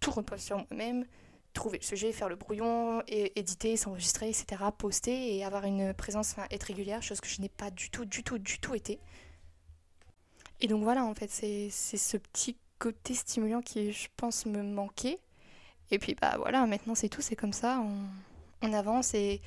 tout 0.00 0.10
repose 0.10 0.40
sur 0.40 0.56
moi-même 0.56 1.06
trouver 1.52 1.78
le 1.78 1.84
sujet, 1.84 2.12
faire 2.12 2.28
le 2.28 2.36
brouillon, 2.36 3.02
éditer, 3.08 3.76
s'enregistrer, 3.76 4.28
etc., 4.28 4.62
poster 4.76 5.36
et 5.36 5.44
avoir 5.44 5.64
une 5.64 5.92
présence, 5.94 6.32
enfin, 6.32 6.46
être 6.50 6.64
régulière, 6.64 7.02
chose 7.02 7.20
que 7.20 7.28
je 7.28 7.40
n'ai 7.40 7.48
pas 7.48 7.70
du 7.70 7.90
tout, 7.90 8.04
du 8.04 8.22
tout, 8.22 8.38
du 8.38 8.60
tout 8.60 8.74
été. 8.74 9.00
Et 10.60 10.68
donc 10.68 10.82
voilà, 10.82 11.04
en 11.04 11.14
fait, 11.14 11.30
c'est 11.30 11.70
ce 11.70 12.16
petit 12.16 12.56
côté 12.78 13.14
stimulant 13.14 13.62
qui, 13.62 13.92
je 13.92 14.08
pense, 14.16 14.46
me 14.46 14.62
manquait. 14.62 15.18
Et 15.90 15.98
puis 15.98 16.14
bah 16.14 16.36
voilà, 16.38 16.66
maintenant 16.66 16.94
c'est 16.94 17.08
tout, 17.08 17.20
c'est 17.20 17.34
comme 17.36 17.52
ça, 17.52 17.82
on 18.62 18.72
avance 18.72 19.14
et 19.14 19.40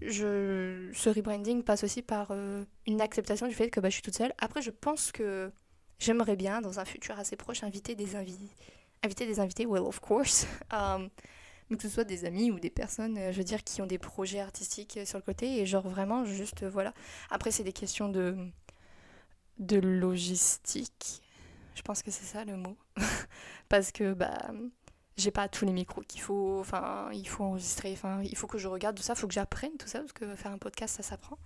je, 0.00 0.90
ce 0.94 1.10
rebranding 1.10 1.62
passe 1.62 1.84
aussi 1.84 2.02
par 2.02 2.28
euh, 2.30 2.64
une 2.86 3.00
acceptation 3.00 3.46
du 3.46 3.54
fait 3.54 3.70
que 3.70 3.80
bah, 3.80 3.88
je 3.88 3.94
suis 3.94 4.02
toute 4.02 4.16
seule. 4.16 4.32
Après, 4.38 4.62
je 4.62 4.70
pense 4.70 5.12
que 5.12 5.50
j'aimerais 5.98 6.36
bien, 6.36 6.60
dans 6.60 6.80
un 6.80 6.84
futur 6.84 7.18
assez 7.18 7.36
proche, 7.36 7.62
inviter 7.62 7.94
des 7.94 8.16
invités. 8.16 8.50
Inviter 9.02 9.26
des 9.26 9.40
invités, 9.40 9.66
well, 9.66 9.82
of 9.82 10.00
course. 10.00 10.46
Um, 10.72 11.10
que 11.78 11.84
ce 11.84 11.88
soit 11.88 12.04
des 12.04 12.26
amis 12.26 12.50
ou 12.50 12.60
des 12.60 12.68
personnes, 12.68 13.16
euh, 13.16 13.32
je 13.32 13.38
veux 13.38 13.44
dire, 13.44 13.64
qui 13.64 13.80
ont 13.80 13.86
des 13.86 13.96
projets 13.96 14.40
artistiques 14.40 14.98
euh, 14.98 15.06
sur 15.06 15.16
le 15.16 15.22
côté. 15.22 15.58
Et 15.58 15.64
genre, 15.64 15.88
vraiment, 15.88 16.26
juste, 16.26 16.64
voilà. 16.64 16.92
Après, 17.30 17.50
c'est 17.50 17.64
des 17.64 17.72
questions 17.72 18.10
de, 18.10 18.36
de 19.58 19.78
logistique. 19.78 21.22
Je 21.74 21.80
pense 21.80 22.02
que 22.02 22.10
c'est 22.10 22.26
ça 22.26 22.44
le 22.44 22.56
mot. 22.56 22.76
Parce 23.70 23.90
que, 23.90 24.12
bah 24.12 24.50
j'ai 25.16 25.30
pas 25.30 25.48
tous 25.48 25.64
les 25.64 25.72
micros 25.72 26.02
qu'il 26.02 26.20
faut 26.20 26.58
enfin 26.60 27.10
il 27.12 27.28
faut 27.28 27.44
enregistrer 27.44 27.92
enfin 27.92 28.22
il 28.22 28.36
faut 28.36 28.46
que 28.46 28.58
je 28.58 28.68
regarde 28.68 28.96
tout 28.96 29.02
ça 29.02 29.12
il 29.14 29.18
faut 29.18 29.26
que 29.26 29.34
j'apprenne 29.34 29.76
tout 29.78 29.86
ça 29.86 30.00
parce 30.00 30.12
que 30.12 30.34
faire 30.34 30.52
un 30.52 30.58
podcast 30.58 30.96
ça 30.96 31.02
s'apprend. 31.02 31.38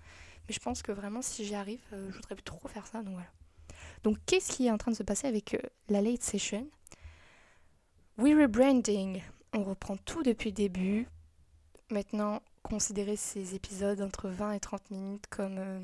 Mais 0.49 0.55
je 0.55 0.61
pense 0.61 0.83
que 0.83 0.93
vraiment 0.93 1.23
si 1.23 1.45
j'y 1.45 1.55
arrive 1.55 1.83
euh, 1.93 2.09
je 2.11 2.17
voudrais 2.17 2.37
trop 2.37 2.69
faire 2.69 2.87
ça 2.87 3.03
donc 3.03 3.15
voilà. 3.15 3.31
Donc 4.05 4.19
qu'est-ce 4.27 4.53
qui 4.53 4.67
est 4.67 4.71
en 4.71 4.79
train 4.79 4.93
de 4.93 4.97
se 4.97 5.03
passer 5.03 5.27
avec 5.27 5.55
euh, 5.55 5.61
la 5.89 6.01
late 6.01 6.23
session? 6.23 6.69
We 8.19 8.35
rebranding. 8.35 9.21
On 9.53 9.65
reprend 9.65 9.97
tout 9.97 10.23
depuis 10.23 10.51
le 10.51 10.55
début. 10.55 11.09
Maintenant 11.91 12.41
considérez 12.63 13.17
ces 13.17 13.55
épisodes 13.55 14.01
entre 14.01 14.29
20 14.29 14.53
et 14.53 14.61
30 14.61 14.91
minutes 14.91 15.27
comme 15.31 15.59
euh, 15.59 15.81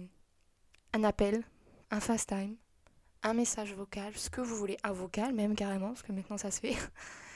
un 0.92 1.04
appel 1.04 1.42
un 1.90 2.00
fast 2.00 2.28
time 2.28 2.56
un 3.22 3.34
message 3.34 3.72
vocal 3.74 4.12
ce 4.16 4.30
que 4.30 4.40
vous 4.40 4.56
voulez 4.56 4.76
un 4.82 4.92
vocal 4.92 5.32
même 5.32 5.54
carrément 5.54 5.88
parce 5.88 6.02
que 6.02 6.12
maintenant 6.12 6.38
ça 6.38 6.50
se 6.50 6.60
fait 6.60 6.74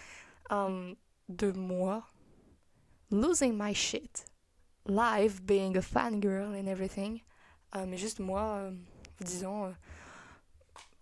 um, 0.51 0.95
de 1.29 1.53
moi 1.53 2.03
losing 3.11 3.57
my 3.57 3.75
shit 3.75 4.25
live 4.87 5.43
being 5.45 5.77
a 5.77 5.83
fangirl 5.83 6.55
and 6.55 6.67
everything. 6.67 7.21
Euh, 7.75 7.85
mais 7.87 7.97
juste 7.97 8.21
moi 8.21 8.43
euh, 8.59 8.71
disant 9.21 9.67
euh, 9.67 9.71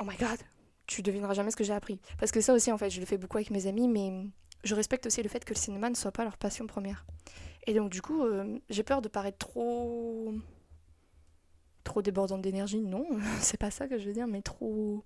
oh 0.00 0.04
my 0.04 0.16
god 0.16 0.38
tu 0.86 1.02
devineras 1.02 1.34
jamais 1.34 1.50
ce 1.50 1.56
que 1.56 1.64
j'ai 1.64 1.72
appris. 1.72 2.00
Parce 2.18 2.32
que 2.32 2.40
ça 2.40 2.52
aussi 2.52 2.72
en 2.72 2.78
fait 2.78 2.90
je 2.90 3.00
le 3.00 3.06
fais 3.06 3.18
beaucoup 3.18 3.36
avec 3.36 3.50
mes 3.50 3.66
amis 3.66 3.88
mais 3.88 4.26
je 4.64 4.74
respecte 4.74 5.06
aussi 5.06 5.22
le 5.22 5.28
fait 5.28 5.44
que 5.44 5.54
le 5.54 5.58
cinéma 5.58 5.90
ne 5.90 5.94
soit 5.94 6.12
pas 6.12 6.24
leur 6.24 6.36
passion 6.36 6.66
première. 6.66 7.06
Et 7.66 7.74
donc 7.74 7.90
du 7.90 8.02
coup 8.02 8.22
j'ai 8.68 8.82
peur 8.82 9.02
de 9.02 9.08
paraître 9.08 9.38
trop 9.38 10.34
trop 11.84 12.02
débordante 12.02 12.42
d'énergie. 12.42 12.80
Non 12.80 13.06
c'est 13.40 13.58
pas 13.58 13.70
ça 13.70 13.88
que 13.88 13.98
je 13.98 14.06
veux 14.06 14.12
dire 14.12 14.26
mais 14.26 14.42
trop 14.42 15.04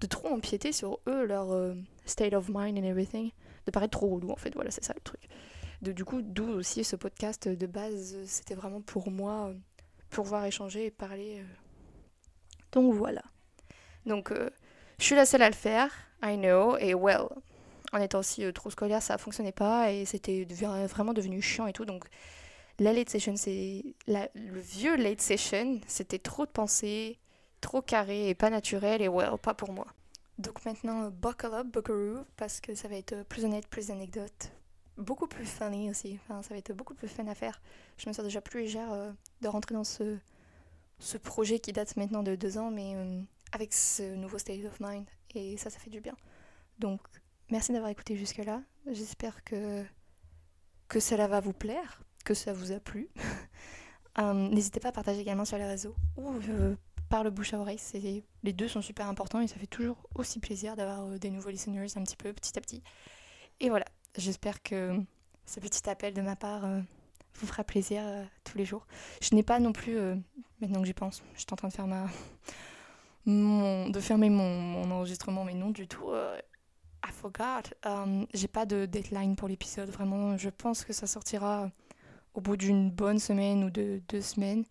de 0.00 0.06
trop 0.06 0.28
empiéter 0.28 0.70
sur 0.70 1.00
eux 1.08 1.24
leur 1.24 1.74
state 2.04 2.32
of 2.32 2.48
mind 2.48 2.78
and 2.78 2.84
everything 2.84 3.32
de 3.68 3.72
paraître 3.72 3.98
trop 3.98 4.08
relou 4.08 4.30
en 4.30 4.36
fait. 4.36 4.54
Voilà 4.54 4.70
c'est 4.70 4.84
ça 4.84 4.94
le 4.94 5.00
truc. 5.00 5.20
Du 5.82 6.04
coup 6.04 6.22
d'où 6.22 6.48
aussi 6.48 6.82
ce 6.82 6.96
podcast 6.96 7.48
de 7.48 7.66
base 7.66 8.16
c'était 8.24 8.54
vraiment 8.54 8.80
pour 8.80 9.10
moi 9.10 9.52
pour 10.10 10.24
pouvoir 10.24 10.44
échanger 10.46 10.86
et 10.86 10.90
parler 10.90 11.40
euh. 11.40 11.44
donc 12.72 12.94
voilà. 12.94 13.22
Donc 14.06 14.32
euh, 14.32 14.50
je 14.98 15.04
suis 15.04 15.14
la 15.14 15.26
seule 15.26 15.42
à 15.42 15.48
le 15.48 15.54
faire 15.54 15.92
I 16.22 16.36
know 16.36 16.76
et 16.78 16.94
well. 16.94 17.28
En 17.92 17.98
étant 18.00 18.18
aussi 18.18 18.44
euh, 18.44 18.52
trop 18.52 18.70
scolaire 18.70 19.02
ça 19.02 19.18
fonctionnait 19.18 19.52
pas 19.52 19.92
et 19.92 20.04
c'était 20.04 20.46
vraiment 20.88 21.12
devenu 21.12 21.40
chiant 21.40 21.66
et 21.66 21.72
tout. 21.72 21.84
Donc 21.84 22.06
la 22.80 22.92
late 22.92 23.10
session 23.10 23.34
le 24.06 24.60
vieux 24.60 24.96
late 24.96 25.20
session 25.20 25.80
c'était 25.86 26.18
trop 26.18 26.46
de 26.46 26.50
pensées 26.50 27.18
trop 27.60 27.82
carré 27.82 28.28
et 28.28 28.34
pas 28.34 28.50
naturel 28.50 29.02
et 29.02 29.08
well 29.08 29.32
pas 29.40 29.54
pour 29.54 29.72
moi 29.72 29.86
donc 30.38 30.64
maintenant, 30.64 31.10
buckle 31.10 31.52
up, 31.52 31.66
buckaroo, 31.66 32.24
parce 32.36 32.60
que 32.60 32.74
ça 32.74 32.86
va 32.86 32.96
être 32.96 33.24
plus 33.24 33.44
honnête, 33.44 33.66
plus 33.66 33.88
d'anecdotes. 33.88 34.52
Beaucoup 34.96 35.26
plus 35.26 35.44
funny 35.46 35.90
aussi. 35.90 36.18
Enfin, 36.22 36.42
ça 36.42 36.50
va 36.50 36.58
être 36.58 36.72
beaucoup 36.72 36.94
plus 36.94 37.08
fun 37.08 37.26
à 37.26 37.34
faire. 37.34 37.60
Je 37.96 38.08
me 38.08 38.14
sens 38.14 38.24
déjà 38.24 38.40
plus 38.40 38.60
légère 38.60 38.92
euh, 38.92 39.12
de 39.40 39.48
rentrer 39.48 39.74
dans 39.74 39.84
ce, 39.84 40.16
ce 41.00 41.18
projet 41.18 41.58
qui 41.58 41.72
date 41.72 41.96
maintenant 41.96 42.22
de 42.22 42.36
deux 42.36 42.56
ans, 42.56 42.70
mais 42.70 42.94
euh, 42.94 43.20
avec 43.52 43.74
ce 43.74 44.14
nouveau 44.14 44.38
state 44.38 44.64
of 44.64 44.78
mind. 44.80 45.06
Et 45.34 45.56
ça, 45.56 45.70
ça 45.70 45.78
fait 45.78 45.90
du 45.90 46.00
bien. 46.00 46.16
Donc, 46.78 47.00
merci 47.50 47.72
d'avoir 47.72 47.90
écouté 47.90 48.16
jusque-là. 48.16 48.62
J'espère 48.86 49.42
que, 49.42 49.84
que 50.88 51.00
cela 51.00 51.26
va 51.26 51.40
vous 51.40 51.52
plaire, 51.52 52.02
que 52.24 52.34
ça 52.34 52.52
vous 52.52 52.72
a 52.72 52.80
plu. 52.80 53.08
Euh, 54.18 54.32
N'hésitez 54.32 54.80
pas 54.80 54.88
à 54.88 54.92
partager 54.92 55.20
également 55.20 55.44
sur 55.44 55.58
les 55.58 55.64
réseaux 55.64 55.94
ou 56.16 56.32
par 57.08 57.24
le 57.24 57.30
bouche 57.30 57.54
à 57.54 57.58
oreille. 57.58 57.80
Les 58.42 58.52
deux 58.52 58.68
sont 58.68 58.82
super 58.82 59.08
importants 59.08 59.40
et 59.40 59.46
ça 59.46 59.56
fait 59.56 59.66
toujours 59.66 59.96
aussi 60.14 60.40
plaisir 60.40 60.76
d'avoir 60.76 61.06
euh, 61.06 61.18
des 61.18 61.30
nouveaux 61.30 61.50
listeners 61.50 61.96
un 61.96 62.02
petit 62.02 62.16
peu, 62.16 62.32
petit 62.32 62.56
à 62.58 62.60
petit. 62.60 62.82
Et 63.60 63.68
voilà, 63.68 63.86
j'espère 64.16 64.62
que 64.62 65.00
ce 65.46 65.60
petit 65.60 65.88
appel 65.88 66.14
de 66.14 66.20
ma 66.20 66.36
part 66.36 66.64
euh, 66.64 66.80
vous 67.34 67.46
fera 67.46 67.64
plaisir 67.64 68.02
euh, 68.04 68.24
tous 68.44 68.58
les 68.58 68.64
jours. 68.64 68.86
Je 69.22 69.34
n'ai 69.34 69.42
pas 69.42 69.58
non 69.58 69.72
plus, 69.72 69.98
maintenant 70.60 70.80
que 70.80 70.86
j'y 70.86 70.94
pense, 70.94 71.22
je 71.34 71.40
suis 71.40 71.46
en 71.50 71.56
train 71.56 71.68
de 71.68 71.72
faire 71.72 71.86
de 73.26 74.00
fermer 74.00 74.30
mon, 74.30 74.90
enregistrement, 74.90 75.44
mais 75.44 75.54
non 75.54 75.70
du 75.70 75.86
tout. 75.86 76.10
I 77.04 77.12
forgot. 77.12 77.74
J'ai 78.32 78.48
pas 78.48 78.64
de 78.64 78.86
deadline 78.86 79.36
pour 79.36 79.48
l'épisode. 79.48 79.90
Vraiment, 79.90 80.36
je 80.36 80.48
pense 80.48 80.84
que 80.84 80.92
ça 80.92 81.06
sortira 81.06 81.70
au 82.34 82.40
bout 82.40 82.56
d'une 82.56 82.90
bonne 82.90 83.18
semaine 83.18 83.64
ou 83.64 83.70
de 83.70 84.00
deux 84.08 84.22
semaines. 84.22 84.64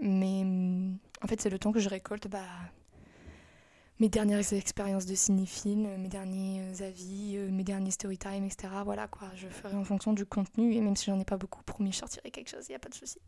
Mais 0.00 0.42
hum, 0.42 0.98
en 1.22 1.26
fait, 1.26 1.40
c'est 1.40 1.50
le 1.50 1.58
temps 1.58 1.72
que 1.72 1.80
je 1.80 1.88
récolte 1.88 2.28
bah, 2.28 2.44
mes 3.98 4.08
dernières 4.08 4.52
expériences 4.52 5.06
de 5.06 5.14
cinéphile, 5.14 5.86
euh, 5.86 5.98
mes 5.98 6.08
derniers 6.08 6.60
euh, 6.60 6.86
avis, 6.86 7.34
euh, 7.36 7.50
mes 7.50 7.64
derniers 7.64 7.90
story 7.90 8.18
time, 8.18 8.44
etc. 8.44 8.68
Voilà 8.84 9.08
quoi, 9.08 9.28
je 9.34 9.48
ferai 9.48 9.74
en 9.74 9.84
fonction 9.84 10.12
du 10.12 10.24
contenu 10.24 10.74
et 10.74 10.80
même 10.80 10.96
si 10.96 11.06
j'en 11.06 11.18
ai 11.18 11.24
pas 11.24 11.36
beaucoup, 11.36 11.62
promis, 11.62 11.92
je 11.92 11.98
sortirai 11.98 12.30
quelque 12.30 12.48
chose, 12.48 12.66
il 12.68 12.72
n'y 12.72 12.76
a 12.76 12.80
pas 12.80 12.88
de 12.88 12.94
souci. 12.94 13.18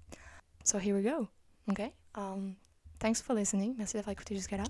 So 0.65 0.79
here 0.79 0.95
we 0.95 1.03
go, 1.03 1.29
ok? 1.69 1.93
Um, 2.17 2.55
thanks 2.99 3.21
for 3.21 3.35
listening, 3.35 3.75
merci 3.77 3.95
d'avoir 3.95 4.13
écouté 4.13 4.37
jusqu'à 4.37 4.59
là. 4.59 4.65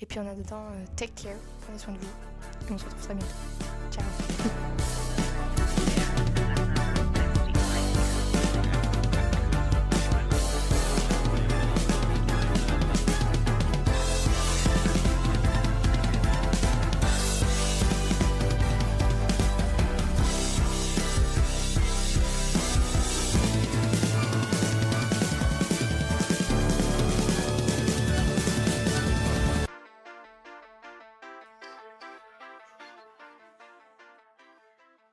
Et 0.00 0.06
puis 0.06 0.18
en 0.18 0.26
attendant, 0.26 0.66
euh, 0.72 0.84
take 0.96 1.12
care, 1.14 1.38
prenez 1.62 1.78
soin 1.78 1.94
de 1.94 1.98
vous 1.98 2.68
et 2.68 2.72
on 2.72 2.78
se 2.78 2.84
retrouve 2.84 3.02
très 3.02 3.14
bientôt. 3.14 3.34
Ciao! 3.90 5.06